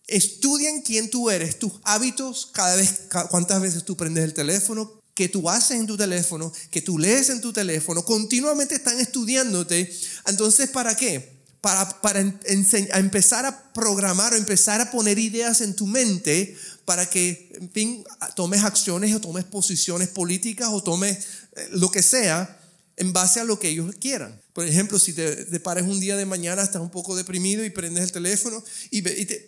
[0.07, 5.29] estudian quién tú eres, tus hábitos, cada vez, cuántas veces tú prendes el teléfono, que
[5.29, 9.89] tú haces en tu teléfono, que tú lees en tu teléfono, continuamente están estudiándote.
[10.25, 11.42] Entonces, ¿para qué?
[11.63, 17.53] Para, para empezar a programar o empezar a poner ideas en tu mente para que,
[17.55, 18.03] en fin,
[18.35, 21.19] tomes acciones o tomes posiciones políticas o tomes
[21.55, 22.59] eh, lo que sea
[22.97, 24.37] en base a lo que ellos quieran.
[24.51, 27.69] Por ejemplo, si te, te pares un día de mañana, estás un poco deprimido y
[27.69, 29.01] prendes el teléfono y,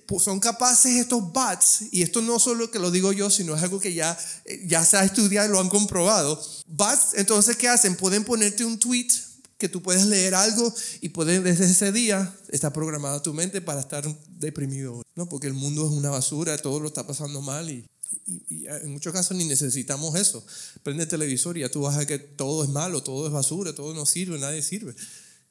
[0.08, 3.62] pues, son capaces estos bots, y esto no solo que lo digo yo, sino es
[3.62, 6.42] algo que ya, eh, ya se ha estudiado y lo han comprobado.
[6.66, 7.98] Bots, entonces, ¿qué hacen?
[7.98, 9.10] Pueden ponerte un tweet
[9.58, 13.80] que tú puedes leer algo y puedes, desde ese día está programada tu mente para
[13.80, 15.30] estar deprimido, ¿no?
[15.30, 17.86] Porque el mundo es una basura, todo lo está pasando mal y,
[18.28, 20.44] en muchos casos ni necesitamos eso.
[20.84, 23.74] Prende el televisor y ya tú vas a que todo es malo, todo es basura,
[23.74, 24.96] todo no sirve, nadie sirve.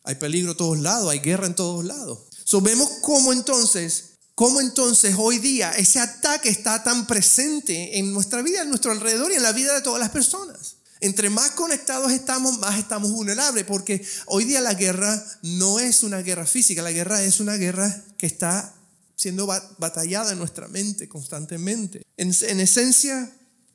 [0.03, 2.21] Hay peligro a todos lados, hay guerra en todos lados.
[2.45, 8.43] So, vemos cómo entonces, cómo entonces hoy día ese ataque está tan presente en nuestra
[8.43, 10.77] vida, en nuestro alrededor y en la vida de todas las personas.
[11.05, 16.23] Entre más conectados estamos, más estamos vulnerables, porque hoy día la guerra no es una
[16.23, 18.75] guerra física, la guerra es una guerra que está
[19.15, 22.01] siendo batallada en nuestra mente constantemente.
[22.17, 23.31] En, esencia,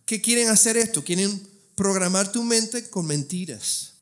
[0.06, 1.04] ¿qué quieren hacer esto?
[1.04, 1.39] Quieren
[1.76, 3.94] programar tu mente con mentiras,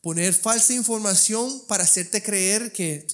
[0.00, 3.08] poner falsa información para hacerte creer que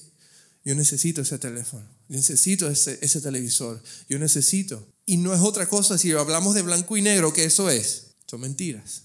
[0.63, 4.87] yo necesito ese teléfono, necesito ese televisor, yo necesito.
[5.07, 8.43] Y no es otra cosa, si hablamos de blanco y negro, que eso es, son
[8.43, 9.05] mentiras.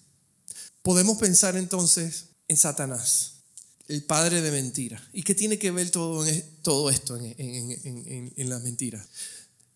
[0.90, 3.44] Podemos pensar entonces en Satanás,
[3.88, 5.00] el padre de mentira.
[5.14, 6.26] ¿Y qué tiene que ver todo,
[6.64, 9.08] todo esto en, en, en las mentiras?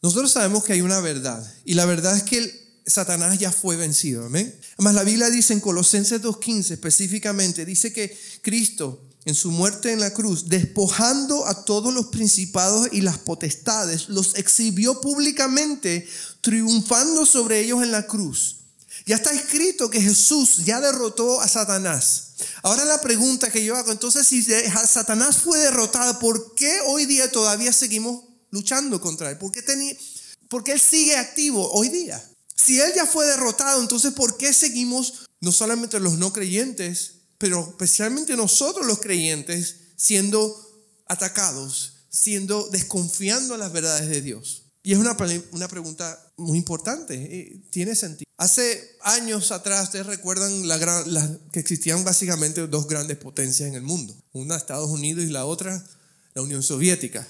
[0.01, 4.25] Nosotros sabemos que hay una verdad y la verdad es que Satanás ya fue vencido.
[4.25, 4.59] Amén.
[4.79, 9.99] Además, la Biblia dice en Colosenses 2.15 específicamente, dice que Cristo en su muerte en
[9.99, 16.07] la cruz, despojando a todos los principados y las potestades, los exhibió públicamente,
[16.41, 18.62] triunfando sobre ellos en la cruz.
[19.05, 22.33] Ya está escrito que Jesús ya derrotó a Satanás.
[22.61, 27.29] Ahora la pregunta que yo hago, entonces si Satanás fue derrotado, ¿por qué hoy día
[27.29, 29.37] todavía seguimos luchando contra él?
[29.37, 29.95] ¿Por qué, tenía,
[30.47, 32.23] ¿Por qué él sigue activo hoy día?
[32.55, 37.67] Si él ya fue derrotado, entonces ¿por qué seguimos, no solamente los no creyentes, pero
[37.71, 40.55] especialmente nosotros los creyentes, siendo
[41.07, 44.62] atacados, siendo desconfiando en las verdades de Dios?
[44.83, 45.15] Y es una,
[45.51, 48.29] una pregunta muy importante, eh, tiene sentido.
[48.37, 50.51] Hace años atrás, ustedes recuerdan
[51.51, 55.83] que existían básicamente dos grandes potencias en el mundo, una Estados Unidos y la otra
[56.33, 57.25] la Unión Soviética.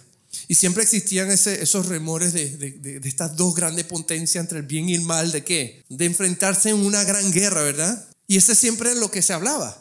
[0.47, 4.89] Y siempre existían esos remores de, de, de, estas dos grandes potencias entre el bien
[4.89, 5.83] y el mal, ¿de qué?
[5.89, 8.07] De enfrentarse en una gran guerra, ¿verdad?
[8.27, 9.79] Y ese siempre es lo que se hablaba.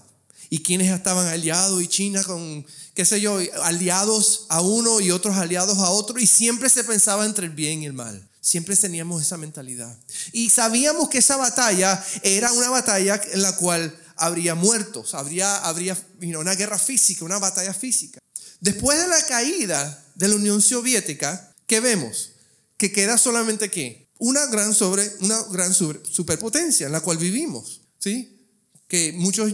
[0.51, 5.37] Y quienes estaban aliados y China con qué sé yo, aliados a uno y otros
[5.37, 8.28] aliados a otro, y siempre se pensaba entre el bien y el mal.
[8.40, 9.96] Siempre teníamos esa mentalidad.
[10.33, 15.96] Y sabíamos que esa batalla era una batalla en la cual habría muertos, habría, habría
[16.20, 18.18] una guerra física, una batalla física.
[18.61, 22.33] Después de la caída de la Unión Soviética, ¿qué vemos?
[22.76, 24.09] Que queda solamente qué?
[24.18, 27.83] Una gran, sobre, una gran superpotencia en la cual vivimos.
[27.98, 28.46] ¿sí?
[28.87, 29.52] Que muchos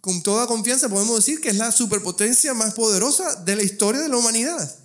[0.00, 4.08] con toda confianza podemos decir que es la superpotencia más poderosa de la historia de
[4.08, 4.76] la humanidad.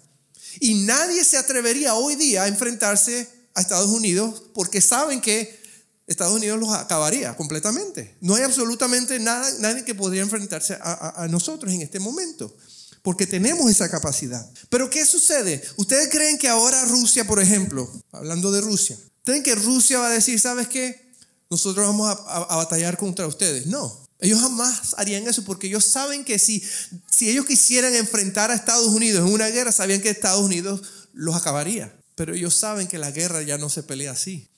[0.59, 5.63] Y nadie se atrevería hoy día a enfrentarse a Estados Unidos porque saben que
[6.07, 8.15] Estados Unidos los acabaría completamente.
[8.21, 12.55] No hay absolutamente nada, nadie que podría enfrentarse a, a nosotros en este momento
[13.05, 14.49] porque tenemos esa capacidad.
[14.67, 15.63] Pero ¿qué sucede?
[15.77, 20.09] ¿Ustedes creen que ahora Rusia, por ejemplo, hablando de Rusia, creen que Rusia va a
[20.09, 21.13] decir, ¿sabes qué?
[21.47, 23.67] Nosotros vamos a, a batallar contra ustedes?
[23.67, 24.04] No.
[24.25, 26.63] Ellos jamás harían eso porque ellos saben que si,
[27.11, 30.81] si ellos quisieran enfrentar a Estados Unidos en una guerra, sabían que Estados Unidos
[31.13, 31.95] los acabaría.
[32.15, 34.49] Pero ellos saben que la guerra ya no se pelea así.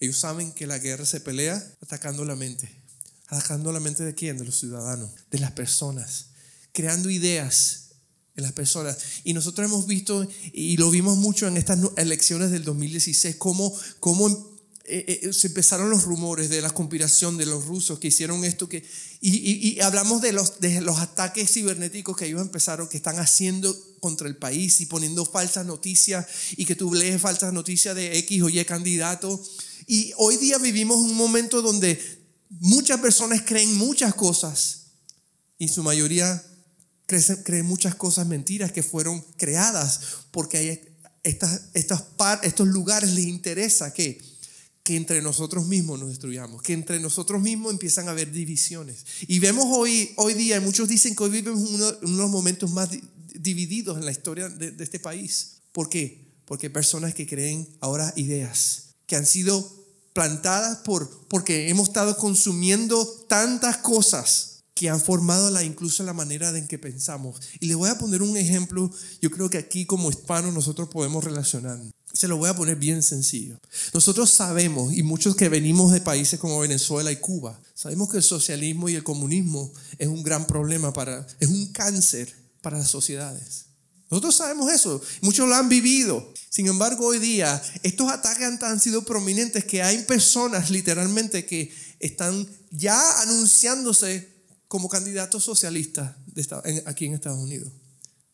[0.00, 2.74] Ellos saben que la guerra se pelea atacando la mente.
[3.26, 4.38] ¿Atacando la mente de quién?
[4.38, 6.28] De los ciudadanos, de las personas.
[6.72, 7.90] Creando ideas
[8.34, 8.96] en las personas.
[9.24, 14.51] Y nosotros hemos visto, y lo vimos mucho en estas elecciones del 2016, cómo, cómo
[14.84, 18.68] eh, eh, se empezaron los rumores de la conspiración de los rusos que hicieron esto,
[18.68, 18.84] que,
[19.20, 24.26] y, hablamos de los, de los ataques cibernéticos que ellos empezaron, que están haciendo contra
[24.26, 28.48] el país y poniendo falsas noticias y que tú lees falsas noticias de X o
[28.48, 29.40] Y candidato.
[29.86, 32.00] Y hoy día vivimos un momento donde
[32.48, 34.86] muchas personas creen muchas cosas
[35.58, 36.44] y su mayoría
[37.06, 40.00] creen, muchas cosas mentiras que fueron creadas
[40.32, 40.80] porque hay
[41.22, 44.31] estas estos lugares les interesa que
[44.82, 49.04] que entre nosotros mismos nos destruyamos, que entre nosotros mismos empiezan a haber divisiones.
[49.28, 52.88] Y vemos hoy, hoy día, muchos dicen que hoy vivimos uno, de los momentos más
[53.34, 55.60] divididos en la historia de, este país.
[55.72, 56.32] ¿Por qué?
[56.46, 59.70] Porque hay personas que creen ahora ideas que han sido
[60.14, 66.56] plantadas por, porque hemos estado consumiendo tantas cosas que han formado la, incluso la manera
[66.56, 67.40] en que pensamos.
[67.60, 68.90] Y le voy a poner un ejemplo,
[69.20, 71.78] yo creo que aquí como hispanos nosotros podemos relacionar.
[72.12, 73.58] Se lo voy a poner bien sencillo.
[73.94, 78.22] Nosotros sabemos, y muchos que venimos de países como Venezuela y Cuba, sabemos que el
[78.22, 83.66] socialismo y el comunismo es un gran problema para, es un cáncer para las sociedades.
[84.12, 86.34] Nosotros sabemos eso, muchos lo han vivido.
[86.50, 92.46] Sin embargo, hoy día estos ataques han, sido prominentes que hay personas literalmente que están
[92.70, 94.28] ya anunciándose
[94.68, 96.14] como candidatos socialistas
[96.84, 97.72] aquí en Estados Unidos.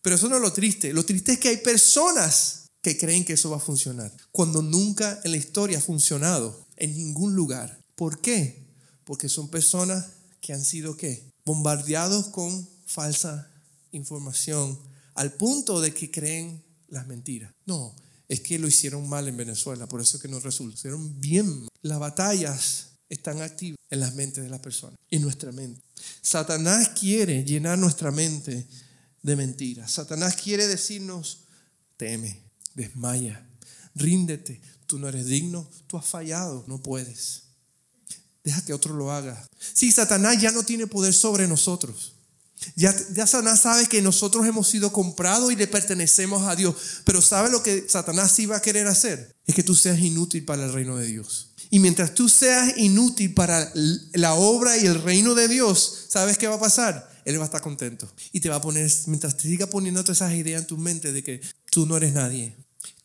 [0.03, 0.93] Pero eso no es lo triste.
[0.93, 5.21] Lo triste es que hay personas que creen que eso va a funcionar, cuando nunca
[5.25, 7.81] en la historia ha funcionado en ningún lugar.
[7.95, 8.67] ¿Por qué?
[9.05, 10.07] Porque son personas
[10.41, 11.29] que han sido ¿qué?
[11.45, 13.51] bombardeados con falsa
[13.91, 14.79] información
[15.15, 17.53] al punto de que creen las mentiras.
[17.67, 17.95] No,
[18.29, 20.75] es que lo hicieron mal en Venezuela, por eso es que no resultó.
[20.75, 21.67] Hicieron bien.
[21.83, 25.81] Las batallas están activas en las mentes de las personas, en nuestra mente.
[26.23, 28.67] Satanás quiere llenar nuestra mente
[29.23, 29.91] de mentiras.
[29.91, 31.45] Satanás quiere decirnos,
[31.97, 32.48] teme,
[32.79, 33.47] desmaya,
[33.95, 37.43] ríndete, tú no eres digno, tú has fallado, no puedes.
[38.43, 39.47] Deja que otro lo haga.
[39.59, 42.15] Sí, Satanás ya no tiene poder sobre nosotros.
[42.75, 46.75] Ya, ya Satanás sabe que nosotros hemos sido comprados y le pertenecemos a Dios.
[47.05, 49.37] Pero ¿sabe lo que Satanás iba a querer hacer?
[49.47, 51.51] Es que tú seas inútil para el reino de Dios.
[51.71, 53.71] Y mientras tú seas inútil para
[54.15, 57.09] la obra y el reino de Dios, ¿sabes qué va a pasar?
[57.25, 58.11] Él va a estar contento.
[58.33, 61.13] Y te va a poner, mientras te siga poniendo todas esas ideas en tu mente
[61.13, 62.57] de que tú no eres nadie,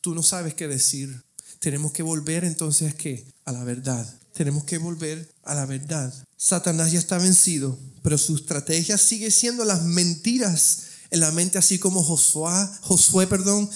[0.04, 1.24] tú no sabes qué decir.
[1.60, 3.26] Tenemos que volver entonces ¿qué?
[3.46, 4.06] a la verdad.
[4.34, 6.14] Tenemos que volver a la verdad.
[6.36, 11.80] Satanás ya está vencido, pero su estrategia sigue siendo las mentiras en la mente, así
[11.80, 13.70] como Josué, Josué perdón,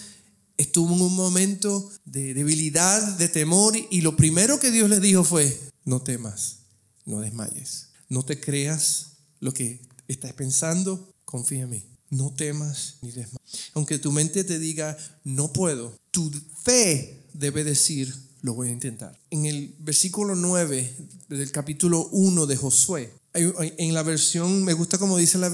[0.57, 5.23] estuvo en un momento de debilidad, de temor, y lo primero que Dios le dijo
[5.23, 6.57] fue, no temas,
[7.05, 13.11] no desmayes, no te creas lo que estás pensando, confía en mí, no temas ni
[13.11, 13.36] desmayes.
[13.73, 16.31] Aunque tu mente te diga, no puedo, tu
[16.63, 19.17] fe debe decir, lo voy a intentar.
[19.29, 20.95] En el versículo 9
[21.29, 25.51] del capítulo 1 de Josué, en la versión, me gusta como dice la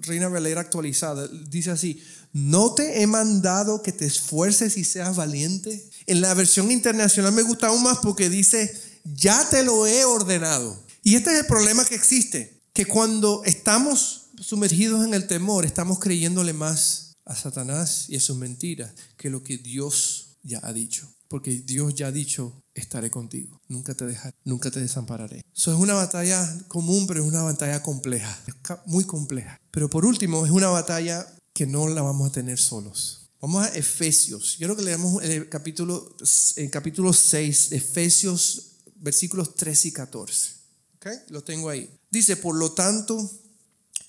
[0.00, 5.88] Reina Valera actualizada, dice así, no te he mandado que te esfuerces y seas valiente.
[6.06, 8.72] En la versión internacional me gusta aún más porque dice,
[9.04, 10.78] ya te lo he ordenado.
[11.02, 15.98] Y este es el problema que existe, que cuando estamos sumergidos en el temor, estamos
[15.98, 21.08] creyéndole más a Satanás y a sus mentiras que lo que Dios ya ha dicho.
[21.28, 25.42] Porque Dios ya ha dicho, estaré contigo, nunca te dejaré, nunca te desampararé.
[25.54, 28.40] Eso es una batalla común, pero es una batalla compleja,
[28.86, 29.60] muy compleja.
[29.70, 33.28] Pero por último, es una batalla que no la vamos a tener solos.
[33.42, 34.54] Vamos a Efesios.
[34.56, 36.16] Quiero que leamos el capítulo,
[36.56, 40.50] el capítulo 6, Efesios, versículos 13 y 14.
[40.96, 41.16] ¿Okay?
[41.28, 41.90] Lo tengo ahí.
[42.10, 43.30] Dice, por lo tanto,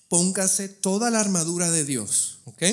[0.08, 2.40] póngase toda la armadura de Dios.
[2.46, 2.64] ¿Ok?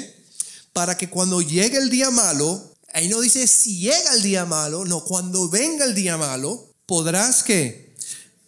[0.77, 4.85] Para que cuando llegue el día malo, ahí no dice si llega el día malo,
[4.85, 7.95] no, cuando venga el día malo, podrás que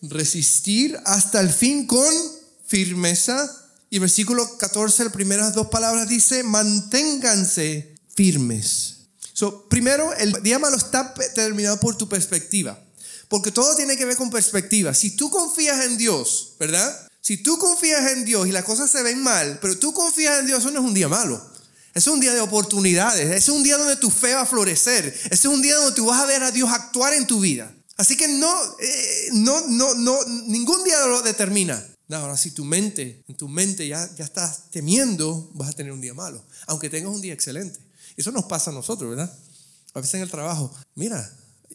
[0.03, 2.15] resistir hasta el fin con
[2.67, 3.51] firmeza
[3.89, 8.97] y versículo 14, las primeras dos palabras dice, manténganse firmes.
[9.33, 12.79] So, primero, el día malo está determinado por tu perspectiva.
[13.29, 14.93] Porque todo tiene que ver con perspectiva.
[14.93, 17.09] Si tú confías en Dios, ¿verdad?
[17.23, 20.47] Si tú confías en Dios y las cosas se ven mal, pero tú confías en
[20.47, 21.57] Dios, eso no es un día malo.
[21.99, 23.29] Es un día de oportunidades.
[23.29, 25.13] Es un día donde tu fe va a florecer.
[25.33, 27.75] Es un día donde tú vas a ver a Dios actuar en tu vida.
[27.97, 31.85] Así que no, eh, no, no, no, ningún día lo determina.
[32.11, 36.01] Ahora, si tu mente, en tu mente ya, ya estás temiendo, vas a tener un
[36.01, 37.81] día malo, aunque tengas un día excelente.
[38.17, 39.37] Eso nos pasa a nosotros, ¿verdad?
[39.93, 41.19] A veces en el trabajo, mira,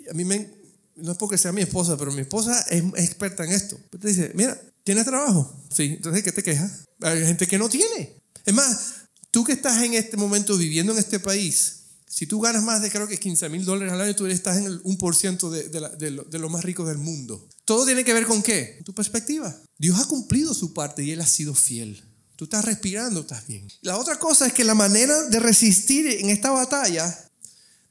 [0.10, 0.50] a mí me,
[0.96, 3.78] no es porque sea mi esposa, pero mi esposa es, experta en esto.
[4.00, 5.54] Te dice, mira, ¿tienes trabajo?
[5.70, 6.86] Sí, entonces ¿qué te quejas?
[7.02, 8.24] Hay gente que no tiene.
[8.46, 9.03] Es más,
[9.34, 12.92] tú que estás en este momento viviendo en este país, si tú ganas más de
[12.92, 16.12] creo que 15 mil dólares al año, tú estás en el 1% de, de, de,
[16.12, 17.50] lo, de, más ricos del mundo.
[17.66, 18.80] Todo tiene que ver con qué?
[18.86, 19.60] Tu perspectiva.
[19.80, 22.04] Dios ha cumplido su parte y Él ha sido fiel.
[22.36, 23.68] Tú estás respirando, estás bien.
[23.82, 27.32] La otra cosa es que la manera de resistir en esta batalla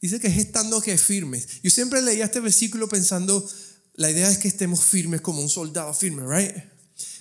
[0.00, 1.60] dice que es estando que firmes.
[1.64, 3.44] Yo siempre leía este versículo pensando,
[3.94, 6.54] la idea es que estemos firmes como un soldado firme, ¿right?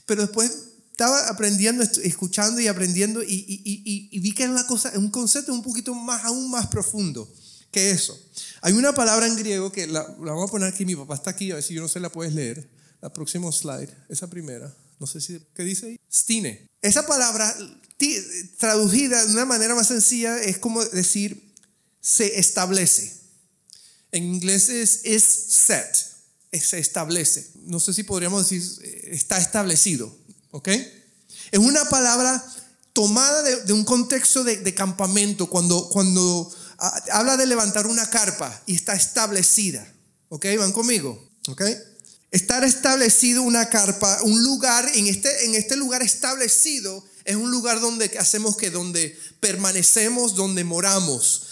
[0.05, 0.70] Pero después
[1.01, 5.95] estaba aprendiendo, escuchando y aprendiendo y, vi que es una cosa, un concepto un poquito
[5.95, 7.27] más, aún más profundo
[7.71, 8.15] que eso.
[8.61, 11.49] Hay una palabra en griego que la, vamos a poner aquí, mi papá está aquí,
[11.49, 12.69] a ver si yo no sé la puedes leer.
[13.01, 15.99] La próxima slide, esa primera, no sé si, ¿qué dice ahí?
[16.11, 16.67] Stine.
[16.83, 17.51] Esa palabra
[18.59, 21.51] traducida de una manera más sencilla es como decir
[21.99, 23.11] se establece.
[24.11, 26.11] En inglés es, es set,
[26.59, 27.49] se establece.
[27.65, 28.61] No sé si podríamos decir
[29.05, 30.20] está establecido.
[30.51, 30.67] ¿Ok?
[30.67, 32.43] Es una palabra
[32.93, 36.51] tomada de, un contexto de, campamento, cuando, cuando
[37.11, 39.87] habla de levantar una carpa y está establecida.
[40.29, 40.45] ¿Ok?
[40.57, 41.29] ¿Van conmigo?
[41.47, 41.63] ¿Ok?
[42.31, 47.81] Estar establecido una carpa, un lugar, en este, en este lugar establecido, es un lugar
[47.81, 51.47] donde hacemos que, donde permanecemos, donde moramos.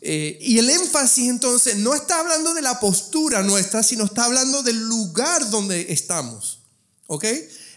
[0.00, 4.62] Eh, y el énfasis entonces no está hablando de la postura nuestra, sino está hablando
[4.62, 6.60] del lugar donde estamos.
[7.06, 7.24] ¿Ok?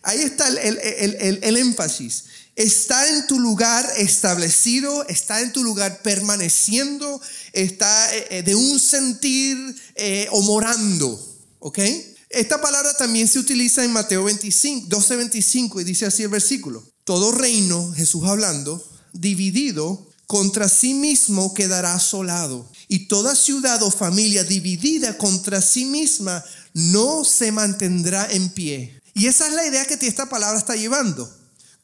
[0.06, 2.26] Ahí está el, énfasis.
[2.56, 7.20] Está en tu lugar establecido, está en tu lugar permaneciendo,
[7.54, 9.58] está eh, eh, de un sentir
[9.96, 11.20] eh, o morando.
[11.58, 11.80] ¿Ok?
[12.30, 16.84] Esta palabra también se utiliza en Mateo 25, 12, 25 y dice así el versículo.
[17.04, 22.70] Todo reino, Jesús hablando, dividido contra sí mismo quedará asolado.
[22.88, 28.95] Y toda ciudad o familia dividida contra sí misma no se mantendrá en pie.
[29.16, 31.34] Y esa es la idea que esta palabra está llevando.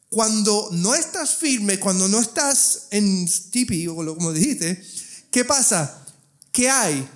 [0.09, 4.83] Cuando no estás firme, cuando no estás en tipi, o como dijiste,
[5.31, 6.05] ¿qué pasa?
[6.51, 7.07] ¿Qué hay?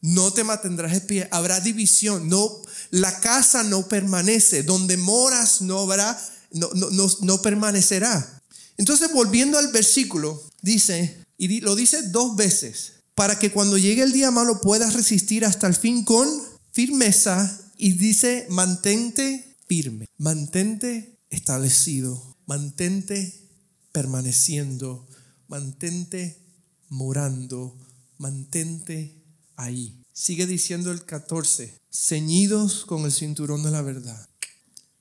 [0.00, 5.80] No te mantendrás en pie, habrá división, no, la casa no permanece, donde moras no
[5.80, 6.18] habrá,
[6.52, 8.40] no, no, no, no permanecerá.
[8.78, 14.12] Entonces, volviendo al versículo, dice, y lo dice dos veces, para que cuando llegue el
[14.12, 16.26] día malo puedas resistir hasta el fin con
[16.72, 23.48] firmeza, y dice, mantente firme, mantente establecido, mantente
[23.92, 25.06] permaneciendo,
[25.46, 26.42] mantente
[26.88, 27.78] morando,
[28.18, 29.22] mantente
[29.54, 30.02] ahí.
[30.12, 34.28] Sigue diciendo el 14, ceñidos con el cinturón de la verdad.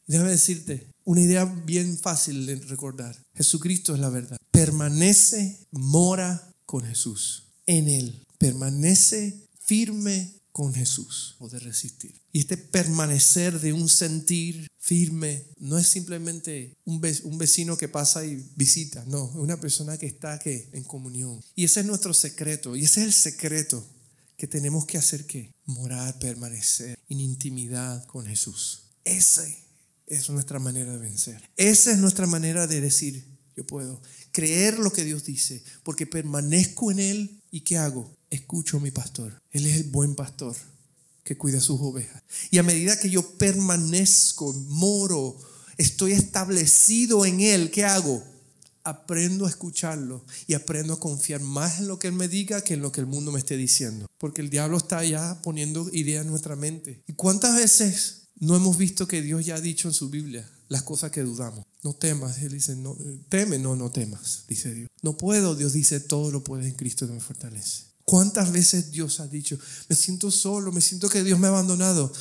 [0.06, 3.20] Déjame decirte, una idea bien fácil de recordar.
[3.34, 4.38] Jesucristo es la verdad.
[4.52, 7.46] Permanece, mora con Jesús.
[7.66, 8.24] En Él.
[8.38, 11.38] Permanece firme con Jesús.
[11.40, 12.19] Poder resistir.
[12.32, 18.36] Y este permanecer de un sentir firme no es simplemente un vecino que pasa y
[18.56, 19.04] visita.
[19.08, 21.44] No, es una persona que está que en comunión.
[21.56, 22.76] Y ese es nuestro secreto.
[22.76, 23.86] Y ese es el secreto
[24.38, 28.84] que tenemos que hacer que morar, permanecer en intimidad con Jesús.
[29.04, 29.46] Esa
[30.08, 31.50] es nuestra manera de vencer.
[31.58, 33.26] Esa es nuestra manera de decir,
[33.56, 34.02] yo puedo
[34.32, 38.16] creer lo que Dios dice, porque permanezco en Él y ¿qué hago?
[38.30, 39.42] Escucho a mi pastor.
[39.52, 40.56] Él es el buen pastor
[41.30, 42.24] que cuida sus ovejas.
[42.50, 45.38] Y a medida que yo permanezco, moro,
[45.78, 48.24] estoy establecido en Él, ¿qué hago?
[48.84, 52.74] Aprendo a escucharlo y aprendo a confiar más en lo que Él me diga que
[52.74, 54.08] en lo que el mundo me esté diciendo.
[54.18, 57.04] Porque el diablo está ya poniendo ideas en nuestra mente.
[57.06, 60.82] ¿Y cuántas veces no hemos visto que Dios ya ha dicho en su Biblia las
[60.82, 61.64] cosas que dudamos.
[61.84, 62.98] No temas, Él dice, no,
[63.30, 64.90] teme, no, no temas, dice Dios.
[65.04, 67.89] No puedo, Dios dice, todo lo puedes en Cristo que me fortalece.
[68.10, 72.12] ¿Cuántas veces Dios ha dicho, me siento solo, me siento que Dios me ha abandonado?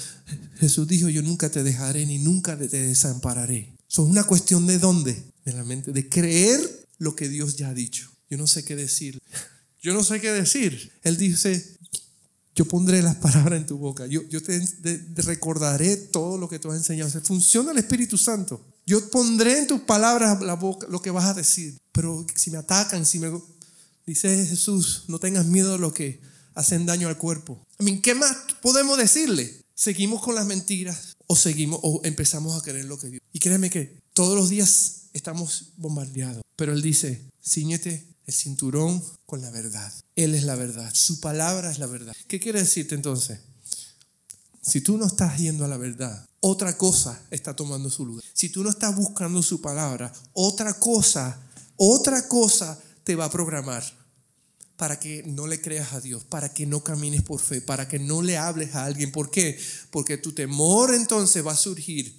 [0.58, 3.74] Jesús dijo, yo nunca te dejaré ni nunca te desampararé.
[3.88, 6.60] Eso es una cuestión de dónde, de la mente, de creer
[6.98, 8.10] lo que Dios ya ha dicho.
[8.28, 9.18] Yo no sé qué decir.
[9.80, 10.92] Yo no sé qué decir.
[11.04, 11.78] Él dice,
[12.54, 14.06] yo pondré las palabras en tu boca.
[14.06, 14.62] Yo, yo te,
[15.22, 17.10] recordaré todo lo que tú has enseñado.
[17.22, 18.62] funciona el Espíritu Santo.
[18.84, 21.78] Yo pondré en tus palabras la boca lo que vas a decir.
[21.92, 23.30] Pero si me atacan, si me...
[24.08, 26.22] Dice Jesús, no tengas miedo de lo que
[26.54, 27.62] hacen daño al cuerpo.
[27.78, 29.60] I ¿Qué más podemos decirle?
[29.74, 33.22] ¿Seguimos con las mentiras o seguimos o empezamos a creer lo que Dios?
[33.34, 36.42] Y créeme que todos los días estamos bombardeados.
[36.56, 39.92] Pero Él dice, ciñete el cinturón con la verdad.
[40.16, 42.16] Él es la verdad, su palabra es la verdad.
[42.28, 43.40] ¿Qué quiere decirte entonces?
[44.62, 48.24] Si tú no estás yendo a la verdad, otra cosa está tomando su lugar.
[48.32, 51.42] Si tú no estás buscando su palabra, otra cosa,
[51.76, 53.82] otra cosa te va a programar
[54.76, 57.98] para que no le creas a Dios, para que no camines por fe, para que
[57.98, 59.12] no le hables a alguien.
[59.12, 59.58] ¿Por qué?
[59.90, 62.14] Porque tu temor entonces va a surgir.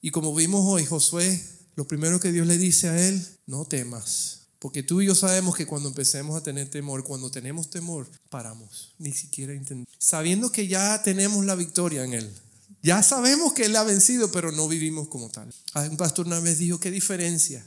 [0.00, 1.44] Y como vimos hoy, Josué,
[1.74, 5.56] lo primero que Dios le dice a él, no temas porque tú y yo sabemos
[5.56, 8.94] que cuando empecemos a tener temor, cuando tenemos temor, paramos.
[8.96, 9.94] Ni siquiera intentamos.
[9.98, 12.30] Sabiendo que ya tenemos la victoria en Él.
[12.82, 15.52] Ya sabemos que Él ha vencido, pero no vivimos como tal.
[15.74, 17.62] Un pastor una vez dijo, ¿qué diferencia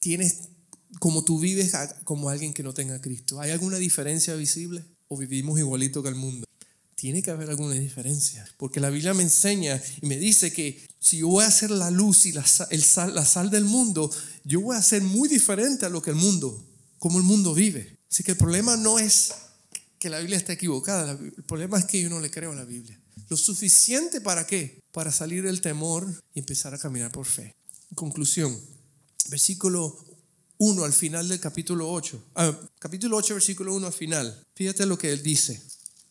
[0.00, 0.57] tienes
[0.98, 1.72] como tú vives
[2.04, 3.40] como alguien que no tenga Cristo?
[3.40, 4.84] ¿Hay alguna diferencia visible?
[5.08, 6.46] ¿O vivimos igualito que el mundo?
[6.94, 11.18] Tiene que haber alguna diferencia, porque la Biblia me enseña y me dice que si
[11.18, 14.10] yo voy a ser la luz y la sal, la sal del mundo,
[14.44, 16.60] yo voy a ser muy diferente a lo que el mundo,
[16.98, 17.98] como el mundo vive.
[18.10, 19.32] Así que el problema no es
[20.00, 22.64] que la Biblia está equivocada, el problema es que yo no le creo a la
[22.64, 23.00] Biblia.
[23.28, 24.80] Lo suficiente para qué?
[24.90, 27.54] Para salir del temor y empezar a caminar por fe.
[27.94, 28.58] Conclusión,
[29.28, 30.07] versículo
[30.58, 32.24] 1 al final del capítulo 8.
[32.34, 34.46] Ah, capítulo 8, versículo 1 al final.
[34.54, 35.62] Fíjate lo que él dice.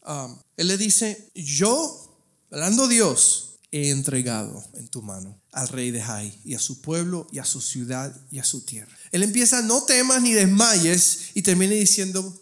[0.04, 2.20] Ah, él le dice, yo,
[2.50, 7.28] hablando Dios, he entregado en tu mano al rey de Jai y a su pueblo
[7.32, 8.96] y a su ciudad y a su tierra.
[9.12, 12.40] Él empieza, no temas ni desmayes y termina diciendo,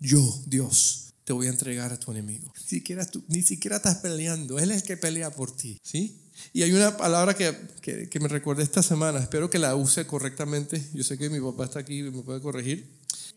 [0.00, 2.52] yo, Dios, te voy a entregar a tu enemigo.
[2.56, 5.78] Ni siquiera, tú, ni siquiera estás peleando, Él es el que pelea por ti.
[5.82, 6.21] ¿sí?
[6.52, 10.82] Y hay una palabra que, que, me recordé esta semana, espero que la use correctamente.
[10.92, 12.88] Yo sé que mi papá está aquí y me puede corregir.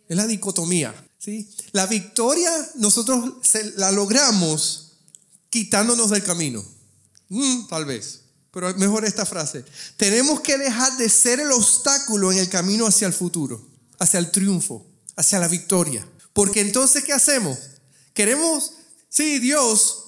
[0.08, 0.94] Es la dicotomía.
[1.18, 1.50] ¿sí?
[1.72, 3.34] La victoria nosotros
[3.78, 4.94] la logramos
[5.50, 6.64] quitándonos del camino.
[7.30, 8.22] Mm, tal vez.
[8.52, 9.66] Pero mejor esta frase.
[9.98, 13.68] Tenemos que dejar de ser el obstáculo en el camino hacia el futuro,
[14.00, 14.86] hacia el triunfo,
[15.16, 16.08] hacia la victoria.
[16.32, 17.58] Porque entonces, ¿qué hacemos?
[18.14, 18.72] Queremos,
[19.10, 20.05] sí, Dios,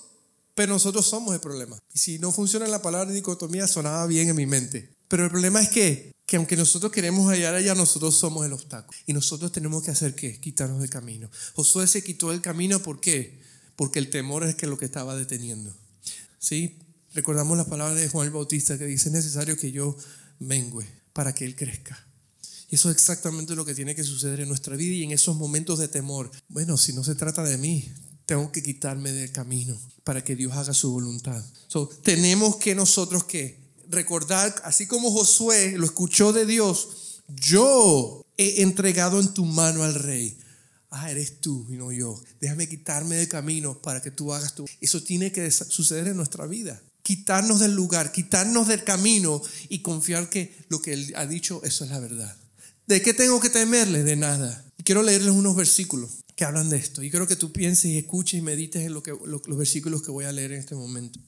[0.57, 1.77] pero nosotros somos el problema.
[1.93, 4.89] Y si no funciona la palabra dicotomía, sonaba bien en mi mente.
[5.07, 8.97] Pero el problema es que, que aunque nosotros queremos hallar allá, nosotros somos el obstáculo.
[9.05, 10.39] Y nosotros tenemos que hacer qué?
[10.39, 11.29] Quitarnos del camino.
[11.53, 13.39] Josué se quitó del camino, ¿por qué?
[13.75, 15.71] Porque el temor es que lo que estaba deteniendo.
[16.39, 16.79] ¿Sí?
[17.13, 19.95] Recordamos la palabra de Juan el Bautista que dice, es necesario que yo
[20.39, 22.03] mengüe para que Él crezca.
[22.67, 25.35] Y eso es exactamente lo que tiene que suceder en nuestra vida y en esos
[25.35, 26.31] momentos de temor.
[26.49, 27.93] Bueno, si no se trata de mí,
[28.27, 31.43] tengo que quitarme del camino para que Dios haga su voluntad.
[32.03, 33.59] tenemos que nosotros que
[33.89, 39.95] recordar, así como Josué lo escuchó de Dios, yo he entregado en tu mano al
[39.95, 40.37] rey.
[40.91, 42.21] Ah, eres tú y no yo.
[42.39, 44.65] Déjame quitarme del camino para que tú hagas tú.
[44.79, 50.29] Eso tiene que suceder en nuestra vida quitarnos del lugar, quitarnos del camino y confiar
[50.29, 52.35] que lo que Él ha dicho, eso es la verdad.
[52.85, 54.03] ¿De qué tengo que temerle?
[54.03, 54.65] De nada.
[54.83, 56.25] quiero leerles unos versículos.
[56.37, 57.01] Que hablan de esto.
[57.01, 60.31] Y quiero que tú pienses y escuches y medites en los versículos que voy a
[60.31, 61.19] leer en este momento.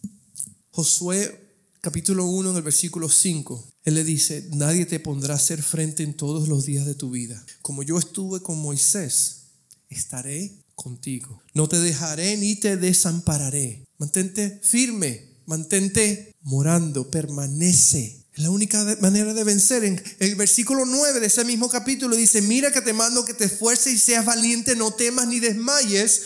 [0.69, 1.49] Josué
[1.81, 3.73] capítulo 1 en el versículo 5.
[3.85, 7.09] Él le dice, nadie te pondrá a hacer frente en todos los días de tu
[7.09, 7.43] vida.
[7.63, 9.47] Como yo estuve con Moisés,
[9.89, 11.41] estaré contigo.
[11.55, 13.85] No te dejaré ni te desampararé.
[13.97, 18.18] Mantente firme, mantente morando, permanece.
[18.39, 19.83] La única manera de vencer.
[19.83, 23.43] En el versículo 9 de ese mismo capítulo dice, mira que te mando que te
[23.43, 26.21] esfuerces y seas valiente, no temas ni desmayes.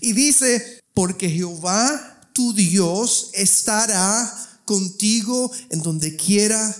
[0.00, 6.74] Y dice, porque Jehová tu Dios estará contigo en donde quiera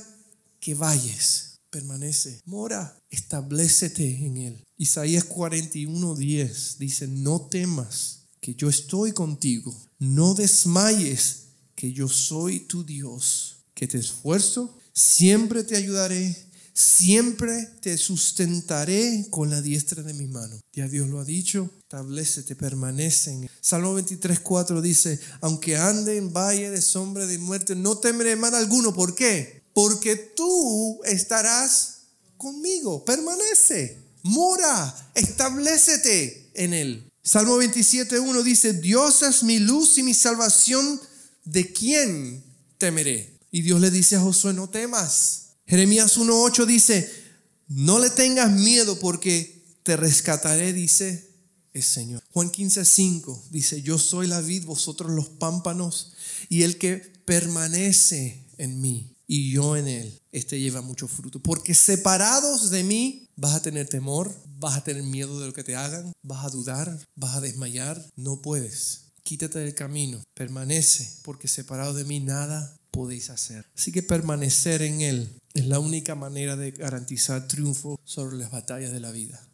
[0.58, 1.58] que vayas.
[1.68, 4.64] Permanece, mora, establecete en él.
[4.78, 9.76] Isaías 41:10 dice, no temas, que yo estoy contigo.
[9.98, 16.34] No desmayes, que yo soy tu Dios, que te esfuerzo, siempre te ayudaré,
[16.74, 20.60] siempre te sustentaré con la diestra de mi mano.
[20.72, 26.32] Ya Dios lo ha dicho, establecete, permanece en Salmo 23, 4 dice, aunque ande en
[26.32, 28.92] valle de sombra de muerte, no temeré mal alguno.
[28.92, 29.62] ¿Por qué?
[29.72, 31.98] Porque tú estarás
[32.36, 37.08] conmigo, permanece, mora, establecete en él.
[37.22, 41.00] Salmo 27, 1 dice, Dios es mi luz y mi salvación,
[41.44, 42.42] ¿de quién
[42.78, 43.37] temeré?
[43.50, 45.56] Y Dios le dice a Josué, no temas.
[45.66, 47.10] Jeremías 1.8 dice,
[47.68, 51.28] no le tengas miedo porque te rescataré, dice
[51.72, 52.22] el Señor.
[52.32, 56.12] Juan 15.5 dice, yo soy la vid, vosotros los pámpanos,
[56.48, 61.40] y el que permanece en mí y yo en él, este lleva mucho fruto.
[61.40, 65.64] Porque separados de mí vas a tener temor, vas a tener miedo de lo que
[65.64, 68.02] te hagan, vas a dudar, vas a desmayar.
[68.16, 69.12] No puedes.
[69.22, 73.66] Quítate del camino, permanece, porque separado de mí nada podéis hacer.
[73.76, 78.92] Así que permanecer en Él es la única manera de garantizar triunfo sobre las batallas
[78.92, 79.48] de la vida.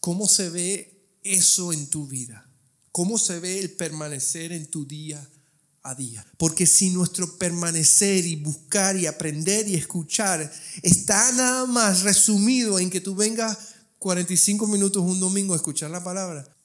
[0.00, 2.48] ¿Cómo se ve eso en tu vida?
[2.90, 5.26] ¿Cómo se ve el permanecer en tu día
[5.82, 6.24] a día.
[6.38, 10.52] Porque si nuestro permanecer y buscar y aprender y escuchar
[10.82, 13.58] está nada más resumido en que tú vengas
[13.98, 16.56] 45 minutos un domingo a escuchar la palabra,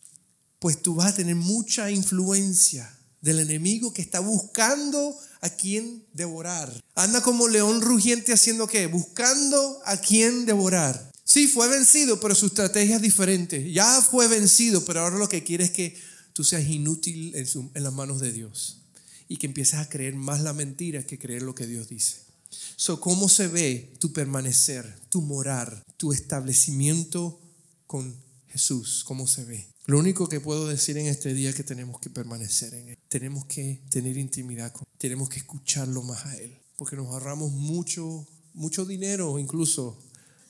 [0.59, 6.71] pues tú vas a tener mucha influencia del enemigo que está buscando a quien devorar.
[6.95, 8.87] Anda como león rugiente haciendo qué?
[8.87, 11.11] Buscando a quien devorar.
[11.23, 13.71] Sí, fue vencido, pero su estrategia es diferente.
[13.71, 15.97] Ya fue vencido, pero ahora lo que quiere es que
[16.33, 18.81] tú seas inútil en, en las manos de Dios
[19.27, 22.27] y que empieces a creer más la mentira que creer lo que Dios dice.
[22.75, 27.41] So, ¿Cómo se ve tu permanecer, tu morar, tu establecimiento
[27.87, 28.15] con
[28.47, 29.03] Jesús?
[29.05, 29.67] ¿Cómo se ve?
[29.87, 32.97] Lo único que puedo decir en este día es que tenemos que permanecer en Él.
[33.07, 34.97] Tenemos que tener intimidad con Él.
[34.97, 36.59] Tenemos que escucharlo más a Él.
[36.75, 39.97] Porque nos ahorramos mucho, mucho dinero, incluso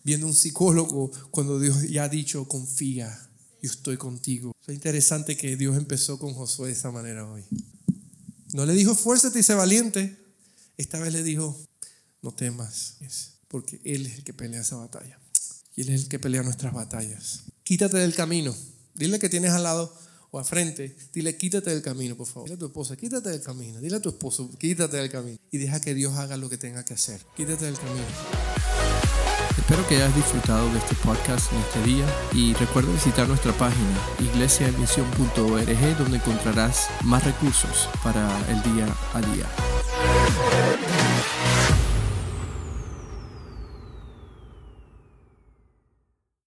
[0.03, 3.29] viendo un psicólogo cuando Dios ya ha dicho, confía,
[3.61, 4.55] yo estoy contigo.
[4.65, 7.43] Es interesante que Dios empezó con Josué de esa manera hoy.
[8.53, 10.17] No le dijo, esfuérzate y sé valiente.
[10.77, 11.55] Esta vez le dijo,
[12.23, 12.97] no temas,
[13.49, 15.19] porque Él es el que pelea esa batalla.
[15.75, 17.43] Y Él es el que pelea nuestras batallas.
[17.63, 18.55] Quítate del camino.
[18.98, 19.93] Dile que tienes al lado
[20.32, 20.95] o al frente.
[21.14, 22.50] Dile, quítate del camino, por favor.
[22.50, 23.80] Dile a tu esposa, quítate del camino.
[23.80, 25.38] Dile a tu esposo, quítate del camino.
[25.52, 27.22] Y deja que Dios haga lo que tenga que hacer.
[27.36, 28.06] Quítate del camino.
[29.58, 34.00] Espero que hayas disfrutado de este podcast en este día y recuerda visitar nuestra página
[34.20, 40.97] iglesiaemisión.org donde encontrarás más recursos para el día a día.